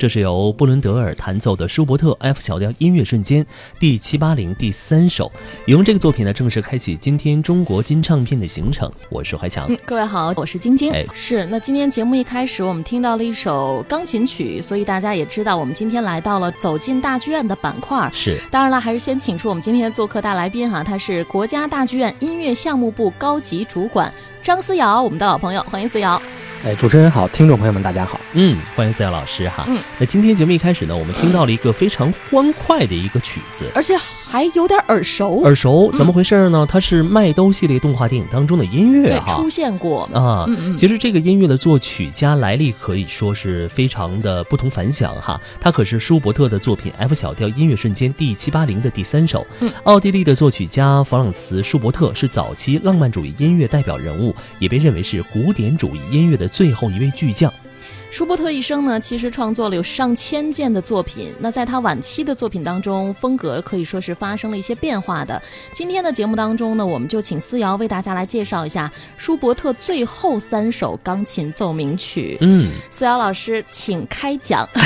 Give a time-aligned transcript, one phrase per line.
[0.00, 3.44] 这是由布伦德尔弹奏的舒伯特 F 小调音乐瞬间
[3.78, 5.30] 第七八零第三首，
[5.66, 8.90] 用这个作品呢正式开启今天中国金唱片的行程。
[9.10, 10.90] 我是怀强，嗯，各位好，我是晶晶。
[10.90, 11.44] 哎，是。
[11.50, 18.08] 那今天节目一开始，我们听到了一首钢琴曲，所以大家也知道，我们今天来到了走进大剧院的板块。
[18.10, 18.40] 是。
[18.50, 24.10] 当然了，还是先请出我们今天的做客大来宾哈，他是国家大剧院音乐项目部高级主管
[24.42, 26.18] 张思瑶，我们的老朋友，欢迎思瑶。
[26.62, 28.20] 哎，主持人好，听众朋友们大家好。
[28.34, 29.64] 嗯，欢迎思瑶老师哈。
[29.66, 33.96] 嗯，那今天节目一开始呢，我们听到了一个非常欢快的一个曲子，而且。
[34.30, 36.64] 还有点耳熟，耳熟，怎么回事呢？
[36.64, 40.46] 它是麦兜系列动画电影当中的音乐哈，出现过啊。
[40.78, 45.40] 其实这个音乐的作曲家来历可以说是非常的不同凡响哈。
[45.60, 49.44] 他可是舒伯特的作品 F 小调音乐瞬间第七八零的第三首。
[49.82, 57.52] 奥地利的作曲家弗朗茨·舒伯特是早期浪漫主义音乐代表人物，也被认为是古典主义音乐的最后一位巨匠。
[58.10, 61.32] 舒伯特一生呢，其实创作了有上千件的作品。
[61.38, 65.40] 那在他晚期的作品当中，风格可以说是发生了一些变化的。
[65.72, 72.36] 今天的节目当中呢，我们就请思瑶为大家来介绍一下舒伯特最后三首钢琴奏鸣曲。
[72.40, 74.68] 嗯，思瑶老师，请开讲。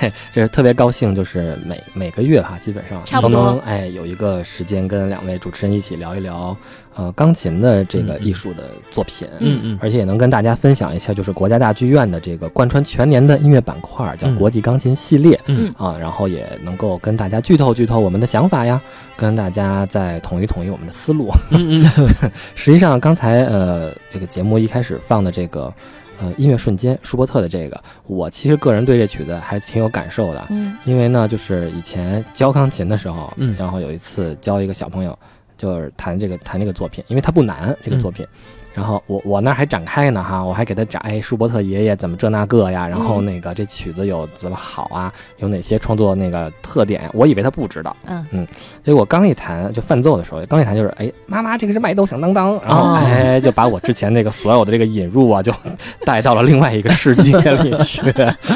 [0.32, 6.56] 这是特别高兴，就是每每个月哈，基本上差不多哎，有一个时间跟两位主持人一起聊一聊。
[6.96, 15.74] 呃，钢琴的这个艺术的作品，嗯嗯，而且也能跟大家分享一下，就是国家大剧院的这个贯穿全年的音乐板块，叫国际钢琴系列，嗯。
[15.76, 18.80] 啊，然后也能够跟大家剧透剧透我们的想法呀，
[19.16, 21.30] 跟大家再统一统一我们的思路。
[21.50, 25.72] 嗯嗯， 实际上刚才呃这个节目一开始放的这个
[26.20, 35.18] 呃音乐瞬间，舒伯特的这个，我其实个人对这曲子还挺有感受的，嗯，因为呢，就是以前教钢琴的时候，嗯，然后有一次教一个小朋友。
[35.56, 38.26] 就是弹这个弹这个作品，因为它不难，这个作品。
[38.74, 42.88] 然后我我那还展开呢哈，我还给他展，哎，舒伯特爷爷怎么这那个呀？
[42.88, 45.12] 然后那个这曲子有怎么好啊？
[45.38, 47.08] 有哪些创作那个特点？
[47.12, 48.46] 我以为他不知道，嗯嗯。
[48.82, 55.52] 结果刚一弹就伴奏的时候，刚一弹就是，哎，妈妈这个是麦兜响当当，然后哎就把我之前那个所有的这个引入啊，就
[56.04, 58.02] 带到了另外一个世界里去。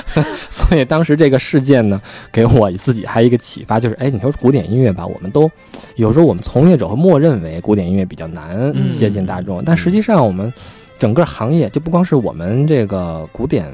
[0.51, 2.01] 所以当时这个事件呢，
[2.33, 5.49] 给我自己还有一个启发，就是，哎，你说古典音乐吧，我们都
[5.95, 10.08] 有时候我们从业者会默认为古典音乐比较难接近大众，但实际上。
[10.15, 10.53] 让我们
[10.99, 13.71] 整个行业就不光是我们这个古典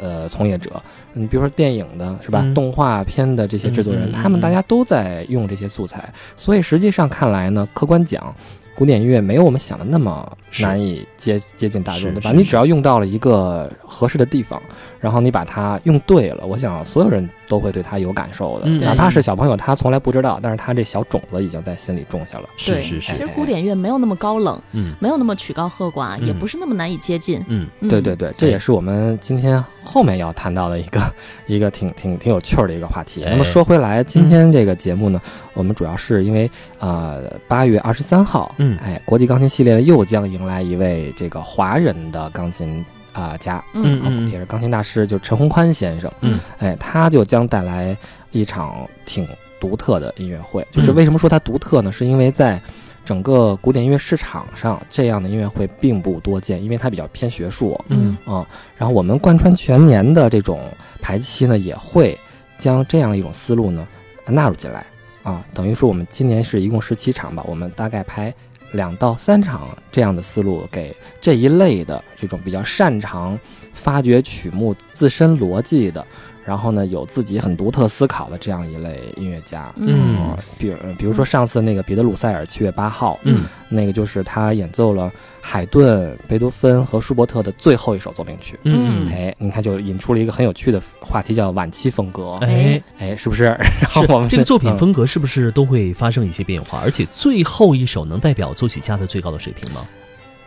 [0.00, 0.70] 呃从业者，
[1.12, 8.34] 你比如说电影的是吧，动画片的这些制作人，他们大家都在用这些素材，所以实际上看来呢，客观讲，
[8.74, 12.32] 古典音乐没有我们想的那么难以接接近大众，对吧？
[12.32, 14.60] 你只要用到了一个合适的地方，
[15.00, 17.28] 然后你把它用对了，我想所有人。
[17.54, 22.48] 都会对他有感受的，哪怕是小朋友，他从来不知道，但是他这小种子已经在心里种下了。
[22.56, 27.40] 是是是，其实古典乐没有那么高冷，嗯，没有那么曲高和寡，也不是那么难以接近。
[27.46, 31.00] 嗯，对对对，这也是我们今天后面要谈到的一个
[31.46, 33.24] 一个挺挺挺有趣儿的一个话题。
[33.24, 35.20] 那么说回来，今天这个节目呢，
[35.52, 36.50] 我们主要是因为
[36.80, 42.84] 啊，八月二十三号，嗯，哎，国际钢琴系列又将迎来一位这个华人的钢琴。
[43.14, 47.96] 啊、家，嗯也是钢琴大师，就是陈宏宽先生，嗯，哎，他就将带来
[48.32, 49.26] 一场挺
[49.58, 50.66] 独特的音乐会。
[50.70, 51.90] 就是嗯为什么说它独特呢？
[51.90, 52.60] 是因为在
[53.04, 58.46] 整个古典音乐市场上，这样的音乐会并不多见，因为它比较偏学术嗯啊、
[58.76, 60.68] 然后我们贯穿全年的这种
[61.00, 62.18] 排期呢，也会
[62.58, 63.86] 将这样一种思路呢
[64.26, 64.84] 纳入进来
[65.22, 68.34] 啊，等于说我们今年是一共十七场吧，我们大概排
[68.74, 73.38] 两到三场这样的思路，给这一类的这种比较擅长
[73.72, 76.06] 发掘曲目自身逻辑的，
[76.44, 79.72] 然后呢有自己很独特思考的这样一类音乐家。
[79.76, 85.10] 嗯啊，比如比如说上次那个彼得鲁塞尔七月八号，嗯那个就是他演奏了
[85.40, 88.58] 海顿、贝多芬和舒伯特的最后一首奏鸣曲。
[88.64, 92.34] 嗯，哎，你看就引出了一个很有趣的话题，叫晚期风格。
[92.42, 93.44] 哎，哎，是不是？
[93.80, 96.80] 然后是我们这个作品嗯风格是不是都会发生一些变化？
[96.84, 99.80] 而且最后一首能代表作曲家的最高的水平吗？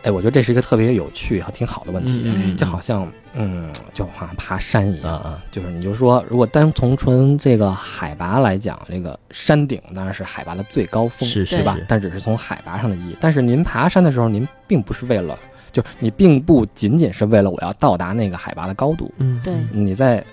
[0.08, 5.12] 哎，我觉得这是一个特别有趣和挺好的问题，嗯嗯嗯就好像嗯，就好像爬山一样。
[5.12, 11.76] 啊啊，就是你就说，如果单从纯这个海拔来讲，这个山顶当然是海拔的最高峰，是是对吧？
[11.86, 13.16] 但只是从海拔上的意义。
[13.20, 15.38] 但是您爬山的时候，您并不是为了，
[15.70, 20.24] 就是你并不仅仅是为了我要到达那个海拔的高度，嗯，对你在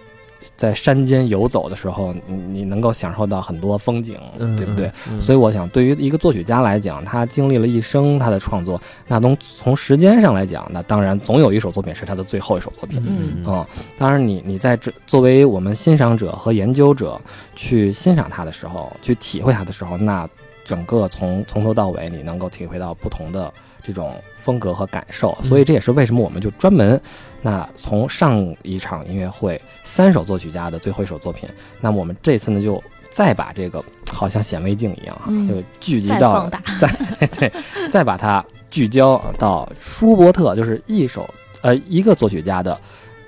[0.56, 4.92] 在山间游走的时候，你你能够享受到很多风景，嗯，对不对？
[5.12, 5.20] 嗯？
[5.20, 13.02] 所以我想，对于一个作曲家来讲，他经历了一生他的创作，那从从时间上来讲，那当然总有一首作品是他的最后一首作品。
[13.06, 13.66] 嗯嗯，
[13.98, 17.20] 当然你你在这作为我们欣赏者和研究者
[17.56, 20.28] 去欣赏他的时候，去体会他的时候，那
[20.64, 23.54] 整个从从头到尾，你能够体会到不同的
[23.84, 25.38] 这种风格和感受。
[25.44, 27.00] 所以这也是为什么我们就专门，
[27.46, 31.48] 那从上一场音乐会三首作曲家的最后一首作品，
[31.80, 36.88] 那么我们这次呢就再把这个好像显微镜一样哈，嗯就聚集再到放大，再
[37.38, 37.54] 对，
[37.92, 41.30] 再把它聚焦到舒伯特，就是一首
[41.62, 42.76] 呃一个作曲家的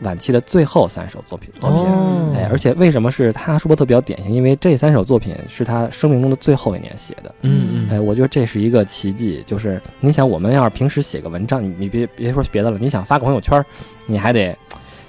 [0.02, 1.80] 晚期的最后三首作品作品。
[1.80, 4.32] 哦，哎，而且为什么是他舒伯特比较典型？
[4.32, 7.34] 因为这三首作品是他生命中的最后一年写的。
[7.42, 9.44] 嗯嗯，哎，我觉得这是一个奇迹。
[9.46, 13.64] 就是你想，我们要是平时写个文章，你你别别说别的了，你想发个朋友圈，
[14.06, 14.56] 你还得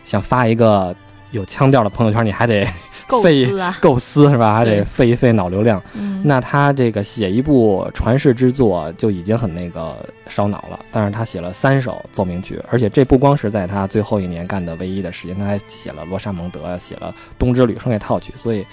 [0.05, 0.95] 想发一个
[1.31, 2.71] 有腔调的朋友圈，你还得构
[3.23, 3.49] 费
[3.81, 4.55] 构思 是吧？
[4.57, 5.83] 还得费一费脑流量。
[5.95, 9.97] 嗯，那他这个写一部传世之作就已经很那个
[10.29, 18.67] 烧脑了，但是他写了三首奏鸣曲，而且这不光是在他最后一年干的唯一的时间，他还写了罗莎蒙德，写了冬之旅声乐套曲，所以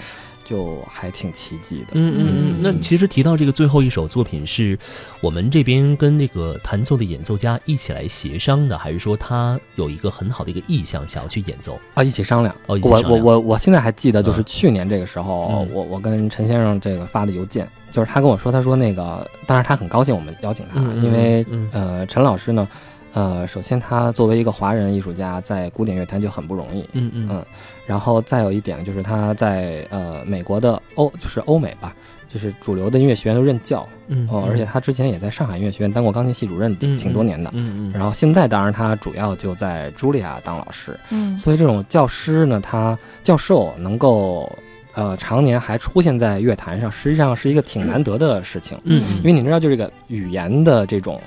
[0.46, 1.88] 就还挺奇迹的。
[1.94, 4.78] 嗯嗯嗯，那其实提到这个最后一首作品，是
[5.20, 11.78] 我们这边跟那个弹奏的演奏家一起来协商的，还是说他有一个很好的一个意向想要去演奏？
[11.94, 12.54] 啊，一起商量。
[12.66, 22.68] 哦，一起我我商量我我现在还记得，就是嗯去年这个时候，嗯我我跟陈先生这个发的邮件，就是他跟我说，他说那个，当然他很高兴我们邀请他，因为嗯呃，陈老师呢，
[23.16, 27.28] 呃，首先他作为一个华人艺术家，在古典乐坛就很不容易，嗯嗯。
[27.30, 27.44] 嗯
[27.86, 31.94] 然后再有一点就是他在呃美国的欧就是欧美吧，
[32.28, 37.48] 就是主流的音乐学院都任教嗯哦，而且他之前也在上海音乐学院当过钢琴系主任，嗯挺多年的。
[37.54, 41.38] 嗯嗯，然后现在当然他主要就在茱莉亚当老师，嗯。
[41.38, 44.52] 所以这种教师呢，他教授能够
[44.92, 51.18] 呃常年还出现在乐坛上，实际上是一个挺难得的事情，嗯因为你知道，就这个语言的这种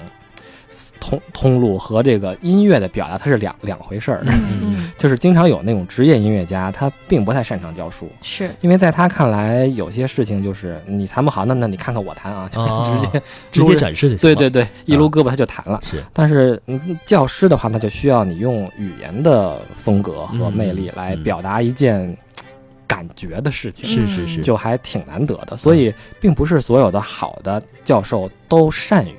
[1.00, 4.22] 通通路和这个音乐的表达，它是两两回事儿。
[4.26, 15.80] 嗯嗯就是经常有那种职业音乐家，他并不太擅长教书，是，因为在他看来，有些事情就是你弹不好，那那你看看我弹啊，就哦 直接直接展示就行，对对对，一撸胳膊他就弹了。
[15.84, 22.16] 是，但是嗯教师的话，那就需要你用语言的风格和魅力来嗯表达一件
[22.86, 25.56] 感觉的事情，是是是，就还挺难得的。
[25.56, 29.16] 所以，并不是所有的好的教授都善于。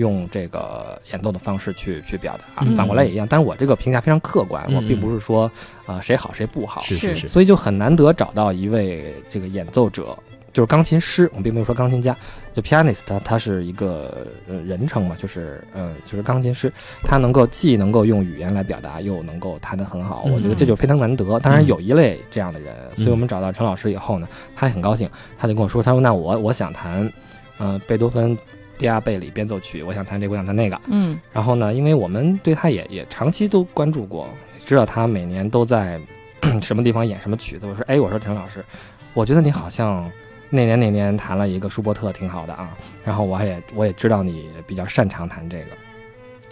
[0.00, 3.26] 用这个演奏的方式去去表达，啊反过来也一样。
[3.28, 5.50] 但是我这个评价非常客观，嗯我并不是说
[5.86, 10.16] 呃谁好谁不好，是是所以就很难得找到一位这个演奏者，
[10.52, 12.16] 就是钢琴师，我们并没有说钢琴家，
[12.52, 16.72] 就 pianist，他他是一个呃人称嘛，就是嗯就是钢琴师，
[17.04, 21.38] 他能够既能够用语言来表达，又能够弹得很好，嗯我觉得这就非常难得。
[21.40, 24.26] 当然有一类这样的人，嗯所以我们找到陈老师以后呢，
[24.56, 27.12] 他也很高兴，他就跟我说，他说那我我想弹，
[27.58, 28.36] 呃贝多芬。
[28.80, 30.80] 迪亚贝里变奏曲，我想弹这个，我想弹那个。
[30.86, 34.26] 嗯然后呢，因为我们对他也也长期都关注过，
[34.58, 36.00] 知道他每年都在
[36.62, 37.66] 什么地方演什么曲子。
[37.66, 38.64] 我说，哎，我说陈老师，
[39.12, 40.10] 我觉得你好像
[40.48, 42.70] 那年那年弹了一个舒伯特，挺好的啊。
[43.04, 45.66] 然后我也我也知道你比较擅长弹这个。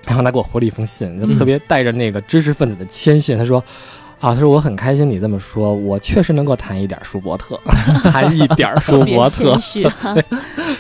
[0.06, 3.64] 然后他给我回了一封信，就特别带着那个知识分子的谦逊，他说。
[4.20, 7.58] 啊，他说我很开心你这么说，我确实能够弹一点舒伯特，
[8.10, 10.16] 弹一点舒伯特谦，虚哈。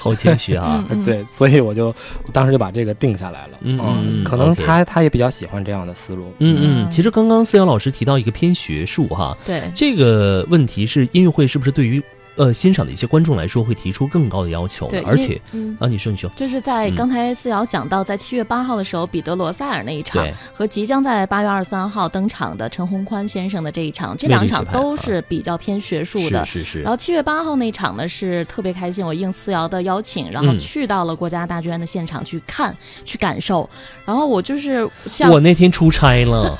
[0.00, 0.84] 好谦虚啊。
[0.90, 3.58] 嗯对，所以我就我当时就把这个定下来了。
[3.60, 6.32] 嗯嗯可能他他也比较喜欢这样的思路。
[6.38, 12.02] 嗯嗯，嗯其实刚刚思瑶老师提到一个偏学术哈，对，这个问题是音乐会是不是对于
[12.38, 15.38] 呃欣赏的一些观众来说会提出更高的要求对，而且。
[15.78, 26.44] 啊，你说你说，就是在嗯刚才思瑶讲到，在七月八号的时候，彼得罗塞尔那一场对，和即将在八月二十三号登场的陈宏宽先生的这一场，这两场都是比较偏学术的。
[26.46, 33.68] 是是是然，后七月八号那场呢是特别开心，我应思瑶的邀请，然后嗯去到了国家大剧院的现场去看、去感受。
[34.04, 36.56] 然后我就是像我那天出差了，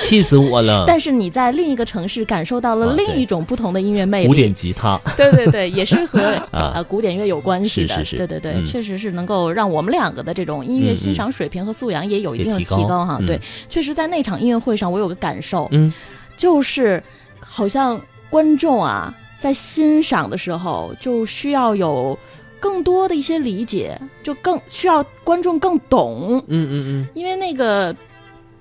[0.00, 0.84] 气死我了。
[0.88, 6.72] 但是你在另一个城市感受到了另一种不同的音乐魅力，古典吉他， 对对对，也是和 啊。
[6.74, 8.16] 呃古典乐有关系的，是是是。
[8.16, 8.64] 对对对，嗯。
[8.64, 13.16] 确实是能够让我们两个的这种音乐欣赏水平和素养也有一定的提高高哈。
[13.20, 13.26] 嗯。
[13.26, 15.92] 对，确实在那场音乐会上，我有个感受，嗯。
[16.36, 17.02] 就是
[17.38, 18.00] 好像
[18.30, 22.18] 观众啊在欣赏的时候就需要有
[22.58, 27.08] 更多的一些理解，就更需要观众更懂，嗯嗯嗯。
[27.14, 27.94] 因为那个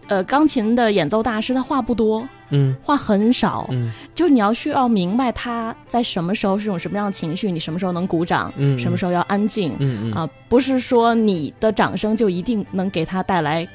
[0.09, 2.75] 呃钢琴的演奏大师他话不多，嗯。
[2.83, 3.91] 话很少，嗯。
[4.13, 10.13] 就是你要需要明白他在什么时候是种什么样的情绪，你什么时候能鼓掌，嗯什么时候要安静、嗯嗯。
[10.13, 13.65] 啊，不是说你的掌声就一定能给他带来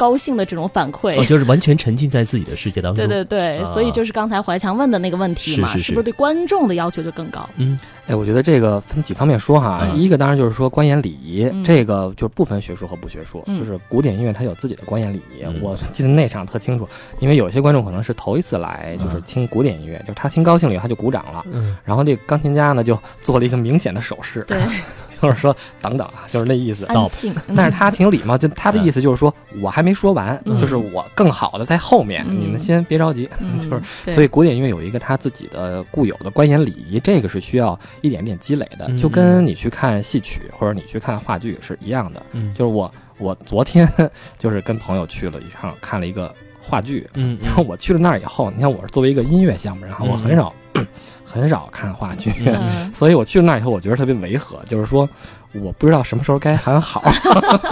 [0.00, 1.20] 高兴的这种反馈。
[1.20, 3.06] 哦，就是完全沉浸在自己的世界当中。
[3.06, 3.64] 对对对，啊。
[3.66, 5.84] 所以就是刚才怀强问的那个问题嘛，是是。
[5.84, 7.46] 是不是对观众的要求就更高？
[7.56, 7.78] 嗯。
[8.06, 11.62] 哎，我觉得这个分几方面说哈，嗯一个当然就是说观演礼仪，嗯。
[11.62, 13.58] 这个就是不分学术和不学术，嗯。
[13.58, 15.42] 就是古典音乐它有自己的观演礼仪。
[15.44, 15.60] 嗯。
[15.60, 16.88] 我记得那场特清楚，
[17.18, 21.76] 因为有些观众可能是头一次来，就是嗯听古典音乐，就是他听高兴了以后他就鼓掌了，嗯。
[21.84, 24.58] 然后这个钢琴家呢就做了一个明显的手势，对，
[25.20, 26.86] 就是说等等啊，就是那意思。
[26.86, 27.34] 安静。
[27.54, 30.56] 但是他挺礼貌，就他的意思就是说，我还没说完，嗯。
[30.56, 32.40] 就是我更好的在后面，嗯。
[32.40, 33.28] 你们先别着急。
[33.40, 33.70] 嗯 就
[34.04, 38.96] 是，所以古典音乐有一个他自己的固有的观演礼仪，这个是需要一点点积累的，嗯。
[38.96, 42.22] 就跟你去看戏曲或者你去看话剧是一样的。
[42.32, 42.52] 嗯。
[42.54, 43.88] 就是我我昨天
[44.38, 50.54] 就是跟朋友去了一趟，看了一个话剧，嗯然后我去了那儿以后，你看我是作为一个音乐项目，然后我嗯很少、
[51.30, 55.08] 很少看话剧，嗯 所以我去了那儿以后，我觉得特别违和，就是说
[55.54, 57.02] 我不知道什么时候该喊好。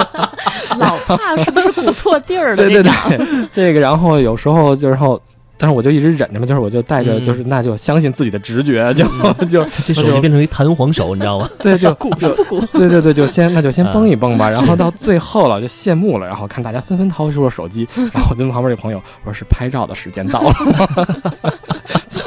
[0.79, 2.57] 老怕是不是鼓错地儿了？
[2.57, 5.21] 对对对，这 个然后有时候就是后。
[5.61, 9.05] 但是我就一直忍着嘛，就是我就带着，嗯就是那就相信自己的直觉，就
[9.47, 11.51] 就这手就变成一弹簧手，你知道吗？
[11.59, 12.65] 对，就鼓就不鼓？
[12.79, 20.55] 对对对，就先那就先绷一绷吧，然后到最后了就谢幕了，然后看大家纷纷掏出了手机，然后我就跟旁边这朋友我说是拍照的时间到了，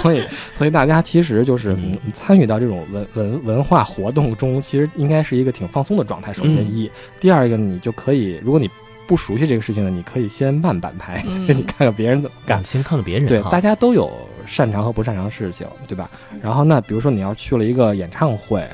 [0.01, 0.23] 所以
[0.55, 1.77] 所以大家其实就是
[2.13, 6.33] 参与到这种文文文化活动中，其实应该是一个挺放松的状态。
[6.33, 8.69] 首先嗯一，第二一个你就可以，如果你
[9.07, 12.63] 不熟悉这个事情呢，你可以先慢半拍，嗯 你看看别人怎么干。
[12.63, 14.09] 先看看别人对，大家都有
[14.45, 16.09] 擅长和不擅长的事情，对吧？
[16.41, 18.67] 然后那比如说你要去了一个演唱会，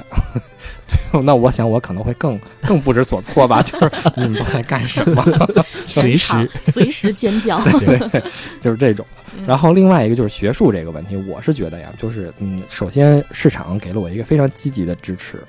[1.23, 5.23] 那我想我可能会更更不知所措吧， 就是你们都在干什么？
[5.85, 7.61] 随时随时尖叫。
[7.79, 8.21] 对，
[8.59, 9.05] 就是这种
[9.35, 9.45] 嗯。
[9.45, 15.41] 然后另外一个就是学术这个问题，我是觉得呀，就是嗯，首先市场给了我一个非常积极的支持，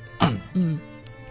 [0.55, 0.79] 嗯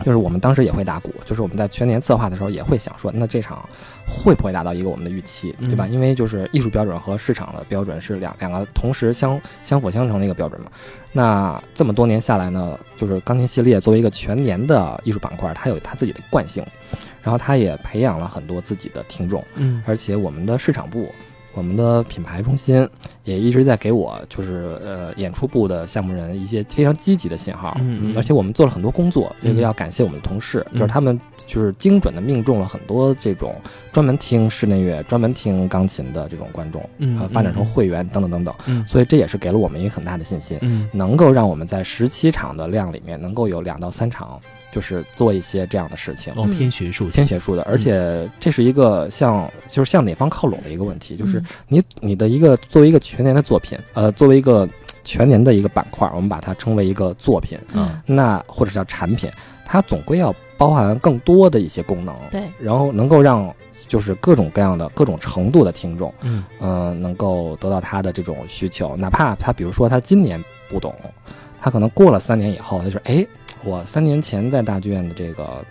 [0.04, 3.68] 就是我们当时也会打鼓，就是我们在全年策划的时候也会想说，那这场
[4.08, 5.86] 会不会达到一个我们的预期，对吧？
[5.88, 10.72] 嗯因为就是艺术标准和市场的标准是两两个同时相相辅相成的一个标准嘛。
[11.12, 16.66] 那这么多年下来呢，就是钢琴系列作为一个全年的艺术板块，它有它自己的惯性，
[17.22, 21.12] 然后它也培养了很多自己的听众，嗯而且我们的市场部。
[21.58, 22.88] 我们的品牌中心
[23.24, 29.62] 也一直在给我，就是呃演出部的项目人一些非常积极的信号，嗯嗯而且我们做了很多工作，这个嗯。
[29.62, 30.78] 要感谢我们的同事，嗯。
[30.78, 33.56] 就是他们就是精准的命中了很多这种
[33.92, 37.66] 专门听室内乐、专门听钢琴的这种观众，嗯呃，发展成嗯。
[37.66, 38.88] 会员等等等等，嗯。
[38.88, 40.88] 所以这也是给了我们一个很大的信心，嗯。
[40.94, 44.40] 能够让我们在十七场的量里面能够有两到三场，
[44.78, 46.32] 就是做一些这样的事情。
[46.36, 47.08] 哦偏学术。
[47.08, 51.46] 偏学术的，而且这是一个向就是向哪方靠拢的一个问题，就是嗯。
[51.70, 54.70] 你你的一个作为一个全年的作品，呃，作为一个
[55.04, 58.00] 全年的一个板块，我们把它称为一个作品，嗯。
[58.06, 59.32] 那或者叫产品，
[59.66, 63.52] 它总归要包含更多的一些功能，对，然后能够让
[63.88, 70.94] 就是各种各样的各种程度的听众，嗯嗯、能够得到他的这种需求，哪怕他比如说他今年不懂，
[71.60, 73.26] 他可能过了三年以后，他说，哎，
[73.68, 75.64] 我三年前在大剧院的这个。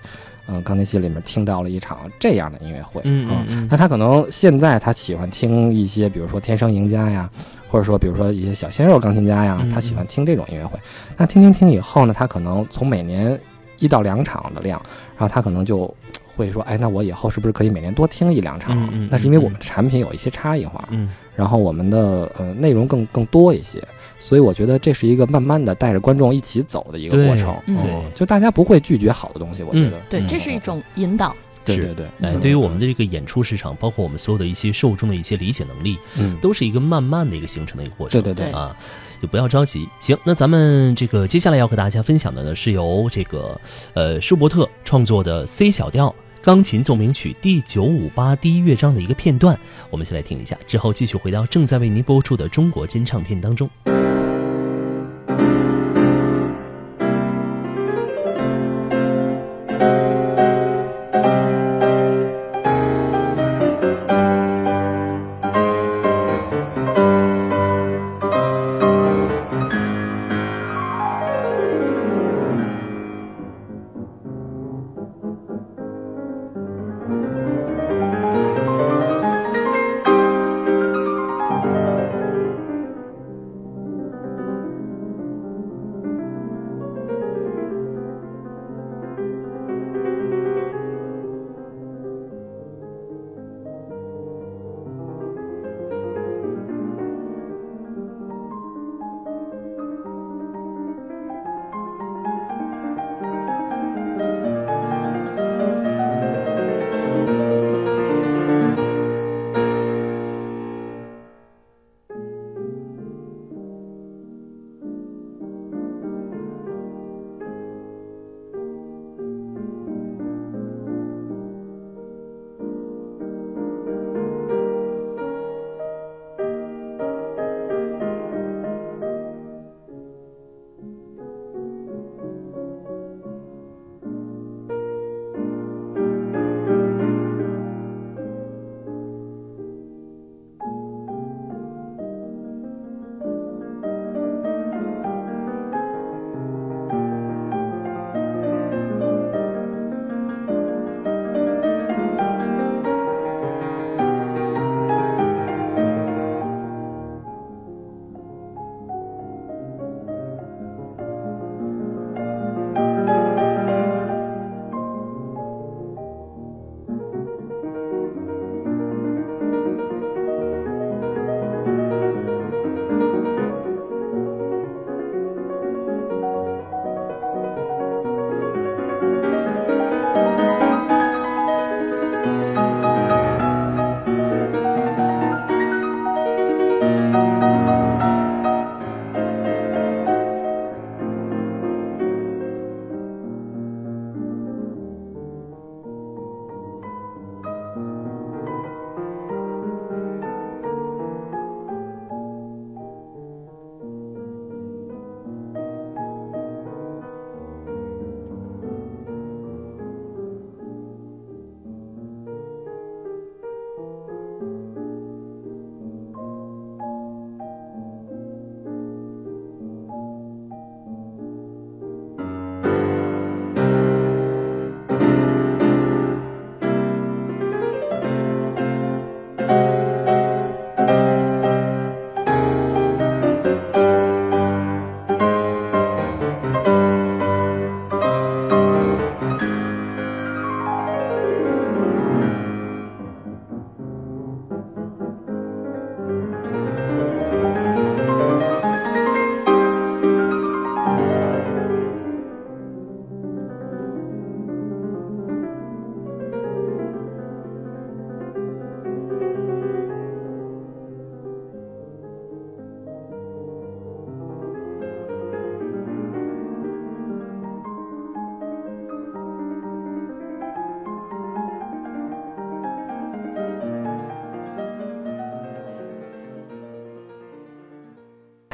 [0.49, 7.29] 嗯，钢琴系里面听到了一场这样的音乐会，嗯嗯嗯那他可能现在他喜欢听一些，比如说《天生赢家》呀，
[7.67, 10.79] 或者说比如说一些小鲜肉钢琴家呀嗯，他喜欢听这种音乐会。
[11.17, 13.37] 那听听听以后呢，他可能从每年
[13.81, 14.81] 一到两场的量，
[15.19, 15.93] 然后他可能就
[16.37, 18.89] 会说，哎，那我以后是不是可以每年多听一两场？
[19.11, 23.83] 那是因为嗯我们的产品有一些差异化，嗯然后我们的呃内容更更多一些，
[24.19, 27.57] 所以我觉得这是一个慢慢的带着观众一起走的一个过程。
[27.67, 30.01] 嗯嗯就大家不会拒绝好的东西，我觉得。
[30.09, 31.35] 对，嗯这是一种引导。
[31.65, 38.23] 对对对，哎，嗯对于我们的这个演出市场，包括我们所有的一些受众的一些理解能力，嗯，都是一个慢慢的一个形成的一个过程。
[38.23, 38.77] 对对对对啊，
[39.21, 39.89] 就不要着急。
[40.01, 43.61] 行，那咱们这个接下来要和大家分享的呢，是由这个
[43.95, 46.15] 呃舒伯特创作的 C 小调
[46.47, 49.59] 钢琴奏鸣曲第九五八第一乐章的一个片段，
[49.91, 53.69] 我们先来听一下，之后继续回到正在为您播出的中国金唱片当中。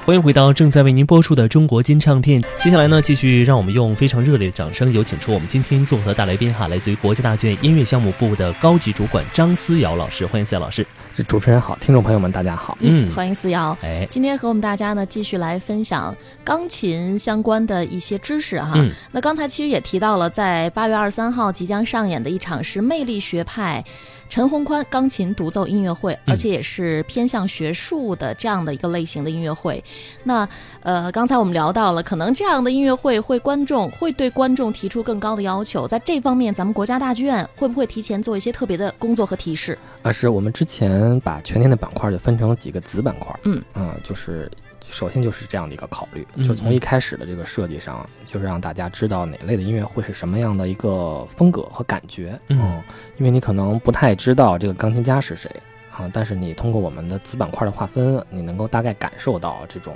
[0.05, 2.43] 欢迎回到正在为您播出的中国金唱片。
[2.59, 10.27] 接下来呢，继续让我们用非常热烈的掌声，有请出我们今天综合大来宾哈，来自于国家大剧院音乐项目部的高级主管张思瑶老师。
[10.27, 10.85] 欢迎思瑶老师。
[11.15, 12.77] 这主持人好，听众朋友们大家好。
[12.81, 13.77] 嗯欢迎思瑶。
[13.83, 18.73] 哎，今天和我们大家呢继续来分享钢琴相关的一些知识哈。
[18.77, 23.85] 嗯那刚才其实也提到了，在八月二十三号即将上演的一场是魅力学派
[24.31, 29.83] 陈宏宽钢琴独奏音乐会，嗯而且也是偏向学术的这样的一个类型的音乐会。
[30.25, 30.49] 那
[30.81, 39.79] 呃，刚才我们聊到了，可能这样的音乐会会观众会对观众提出更高的要求，在这方面，咱们国家大剧院会不会提前做一些特别的工作和提示？
[40.03, 43.63] 啊，是我们之前把全天的板块就分成了几个子板块，嗯。
[43.73, 44.51] 啊，就是
[44.85, 46.45] 首先就是这样的一个考虑，嗯。
[46.45, 52.83] 就从一开始的这个设计上，就是让大家知道哪类的音乐会是什么样的一个风格和感觉，嗯。
[53.17, 55.51] 因为你可能不太知道这个钢琴家是谁
[55.91, 59.95] 啊，但是你通过我们的子板块的划分，你能够大概感受到这种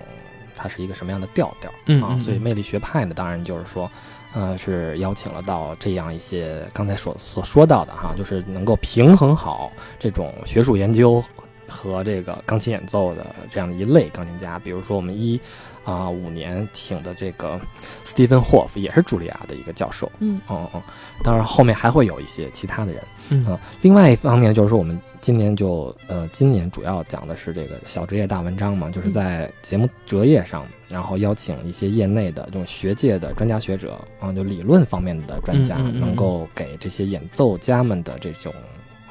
[0.55, 1.71] 它是一个什么样的调调。
[1.71, 3.91] 啊，嗯嗯嗯所以魅力学派呢，当然就是说。
[4.37, 11.25] 呃，是邀请了到这样一些刚才所所说到的哈，就是能够平衡好这种学术研究
[11.67, 15.41] 和这个钢琴演奏的这样一类钢琴家，比如说我们一
[15.87, 17.59] 啊五年请的这个
[18.05, 20.39] Stephen Hoff 也是茱莉亚的一个教授，嗯。
[20.51, 20.83] 嗯嗯，
[21.23, 23.47] 当然后面还会有一些其他的人，嗯。
[23.47, 36.01] 啊另外一方面就是说我们今年就呃今年主要讲的是这个小职业大文章嘛，就是在节目折页上，然后邀请一些业内的这种学界的专家学者啊，就理论方面的专家，嗯嗯嗯嗯。
[36.01, 38.53] 能够给这些演奏家们的这种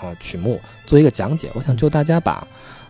[0.01, 1.49] 呃曲目做一个讲解。
[1.53, 2.45] 我想就大家把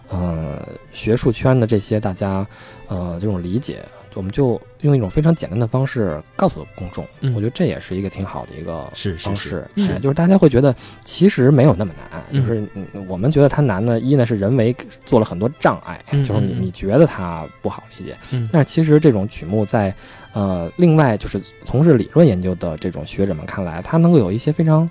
[0.10, 2.46] 呃学术圈的这些大家
[2.88, 3.84] 呃这种理解。
[4.18, 7.34] 我们就用一种非常简单的方式告诉公众，嗯。
[7.36, 12.42] 我觉得这也是一个挺好的一个方式，是哎，就是大家会觉得其实没有那么难，嗯。
[12.42, 18.48] 就是嗯我们觉得它难呢，一呢是人为做了很多障碍，嗯就是你觉得它不好理解，嗯。
[18.54, 19.94] 但是其实这种曲目在
[20.32, 24.90] 呃另外就是从事理论研究的这种学者们看来，它能够有一些非常。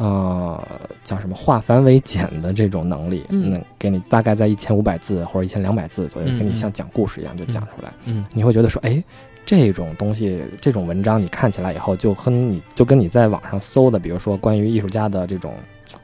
[0.00, 0.58] 呃，
[1.04, 7.92] 叫什么化繁为简的这种能力，嗯给你大概在一千五百字或者一千两百字左右，给你像讲故事一样就讲出来。
[8.06, 9.04] 嗯你会觉得说，哎，
[9.44, 15.52] 这种东西，这种文章你看起来以后，就和你就跟你在网上搜的，比如说关于艺术家的这种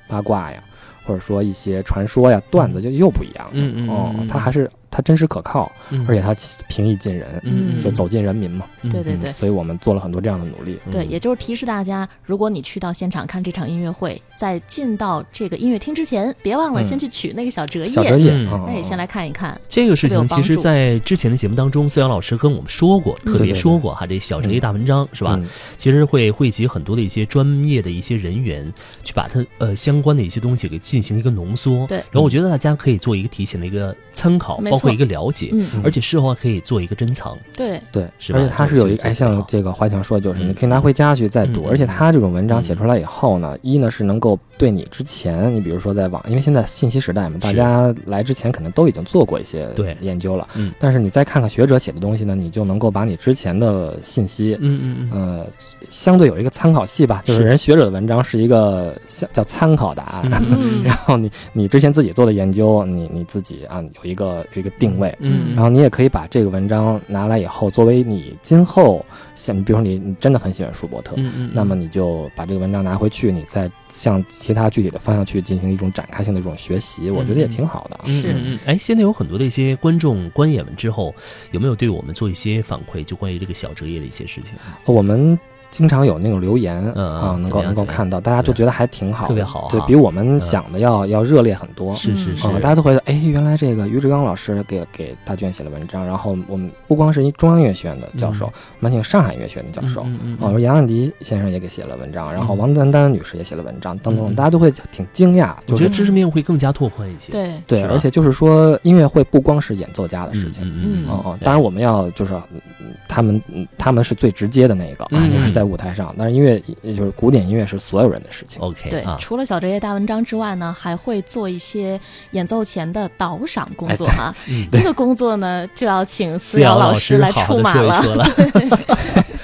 [0.06, 0.62] 八卦呀，
[1.06, 3.48] 或者说一些传说呀、段子，就又不一样。
[3.52, 6.02] 嗯嗯嗯哦嗯，它还是它真实可靠，嗯。
[6.08, 6.34] 而且它
[6.68, 7.78] 平易近人，嗯。
[7.82, 8.64] 就走进人民嘛。
[8.80, 8.90] 嗯。
[8.90, 9.30] 对对对。
[9.30, 10.78] 嗯所以我们做了很多这样的努力。
[10.90, 16.84] 对，嗯也就是提示大家，如果你去到现场看这场音乐会，在进到这个音乐厅之前，别忘了嗯。
[16.84, 19.60] 先去取那个小折页，小折页嗯，嗯哎，先来看一看。
[19.68, 25.34] 这个事情其实，在之前的节目当中，思阳老师跟我们说过，嗯特别说过哈，这小折页大文章是吧？
[25.38, 25.46] 嗯。
[25.76, 28.72] 其实会汇集很多的一些专业的一些人员，
[29.04, 31.86] 去把它呃相关的一些东西给进行一个浓缩。
[31.86, 31.98] 对。
[31.98, 34.78] 然后我觉得大家可以做一个提前的一个参考，没错。
[34.78, 37.36] 包括一个了解，嗯，而且事后可以做一个珍藏。
[37.56, 38.38] 对，对，是吧？
[38.38, 40.48] 而且它是有一个，哎，像这个华强说的，就是嗯。
[40.48, 41.70] 你可以拿回家去再读，嗯。
[41.70, 49.96] 而且他这种文章嗯写出来以后呢，一呢是能够对你之前，你比如说在网，因为现在信息时代嘛，大家来之前可能都已经做过一些对。
[50.00, 50.72] 研究了，嗯。
[50.78, 55.46] 但是你再看看学者写的东西呢，你就能够把你之前的信息，嗯嗯嗯，呃，
[55.88, 60.82] 相对有一个参考系吧，就是是人学者的文章是一个像叫参考答案，嗯。
[60.84, 78.00] 然后你你之前自己做的研究，你你自己啊有一个有一个定位，嗯，然后你也可以把这个文章拿来以后，作为你今后像，比如说你你真的很喜欢舒伯特，嗯嗯，那么你就把这个文章拿回去，你再向其他具体的方向去进行一种展开性的这种学习，我觉得也挺好的。
[78.04, 81.14] 嗯是哎，现在有很多的一些观众观演完之后，
[81.52, 83.04] 有没有对我们做一些反馈？
[83.04, 84.50] 就关于这个小折页的一些事情？
[84.84, 85.38] 我们
[85.76, 89.68] 经常有那种留言嗯啊，能够能够看到，大家就觉得还挺好，特别好哈。
[89.70, 91.94] 对比我们想的要要热烈很多。
[91.94, 92.46] 是是是。
[92.48, 98.52] 啊、，大家都会哎，原来这个于志刚老师给给大卷写了文章，然后我们不光是一中央音乐学院的教授，嗯。
[98.78, 100.06] 我们请上海音乐学院的教授，
[100.40, 102.58] 哦，杨安迪先生也给写了文章，然后嗯。
[102.58, 104.34] 王丹丹女士也写了文章，等等，嗯。
[104.34, 107.32] 大家都会挺惊讶，就是我觉得知识面会更加拓宽一些。
[107.32, 110.66] 对，对，而且就是说音乐会不光是演奏家的事情。
[110.66, 112.32] 嗯嗯哦哦，当然我们要就是，
[112.80, 116.14] 嗯他们嗯他们是最直接的那个，就是在舞台上。
[116.16, 118.62] 但是音乐也就是古典音乐是所有人的事情。
[118.62, 122.00] OK 对，啊，除了小哲业大文章之外呢，还会做一些
[122.30, 124.34] 演奏前的导赏工作哈。
[124.48, 128.02] 嗯，这个工作呢，就要请思思瑶老师来好好地说一出马了。
[128.02, 128.26] 说了。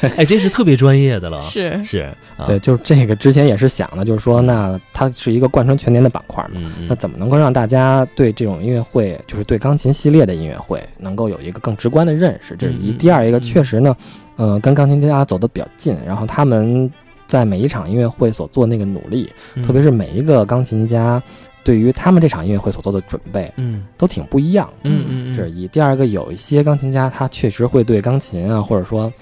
[0.17, 1.41] 哎，这是特别专业的了。
[1.43, 2.01] 是，是，
[2.37, 6.51] 啊对，，就是这个之前也是想的，就是说，那它是一个贯穿全年的板块嘛。
[6.57, 12.57] 嗯嗯，那怎么能够让大家对这种音乐会，就是对钢琴系列的音乐会，能够有一个更直观的认识？
[12.57, 12.91] 这是一。
[12.91, 13.97] 嗯嗯第二一个，嗯确实呢，
[14.37, 16.91] 呃，跟钢琴家走得比较近，然后他们
[17.27, 21.23] 在每一场音乐会所做那个努力，嗯特别是每一个钢琴家
[21.65, 24.91] 对于他们这场音乐会所做的准备，嗯都挺不一样的。
[24.91, 25.69] 嗯嗯嗯，这是一。
[25.69, 29.13] 第二个，有一些钢琴家他确实会对钢琴啊，或者说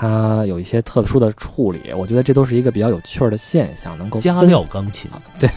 [0.00, 5.50] 它有一些特殊的处理，我觉得这都是一个比较有趣儿的现象，能够加料钢琴， 对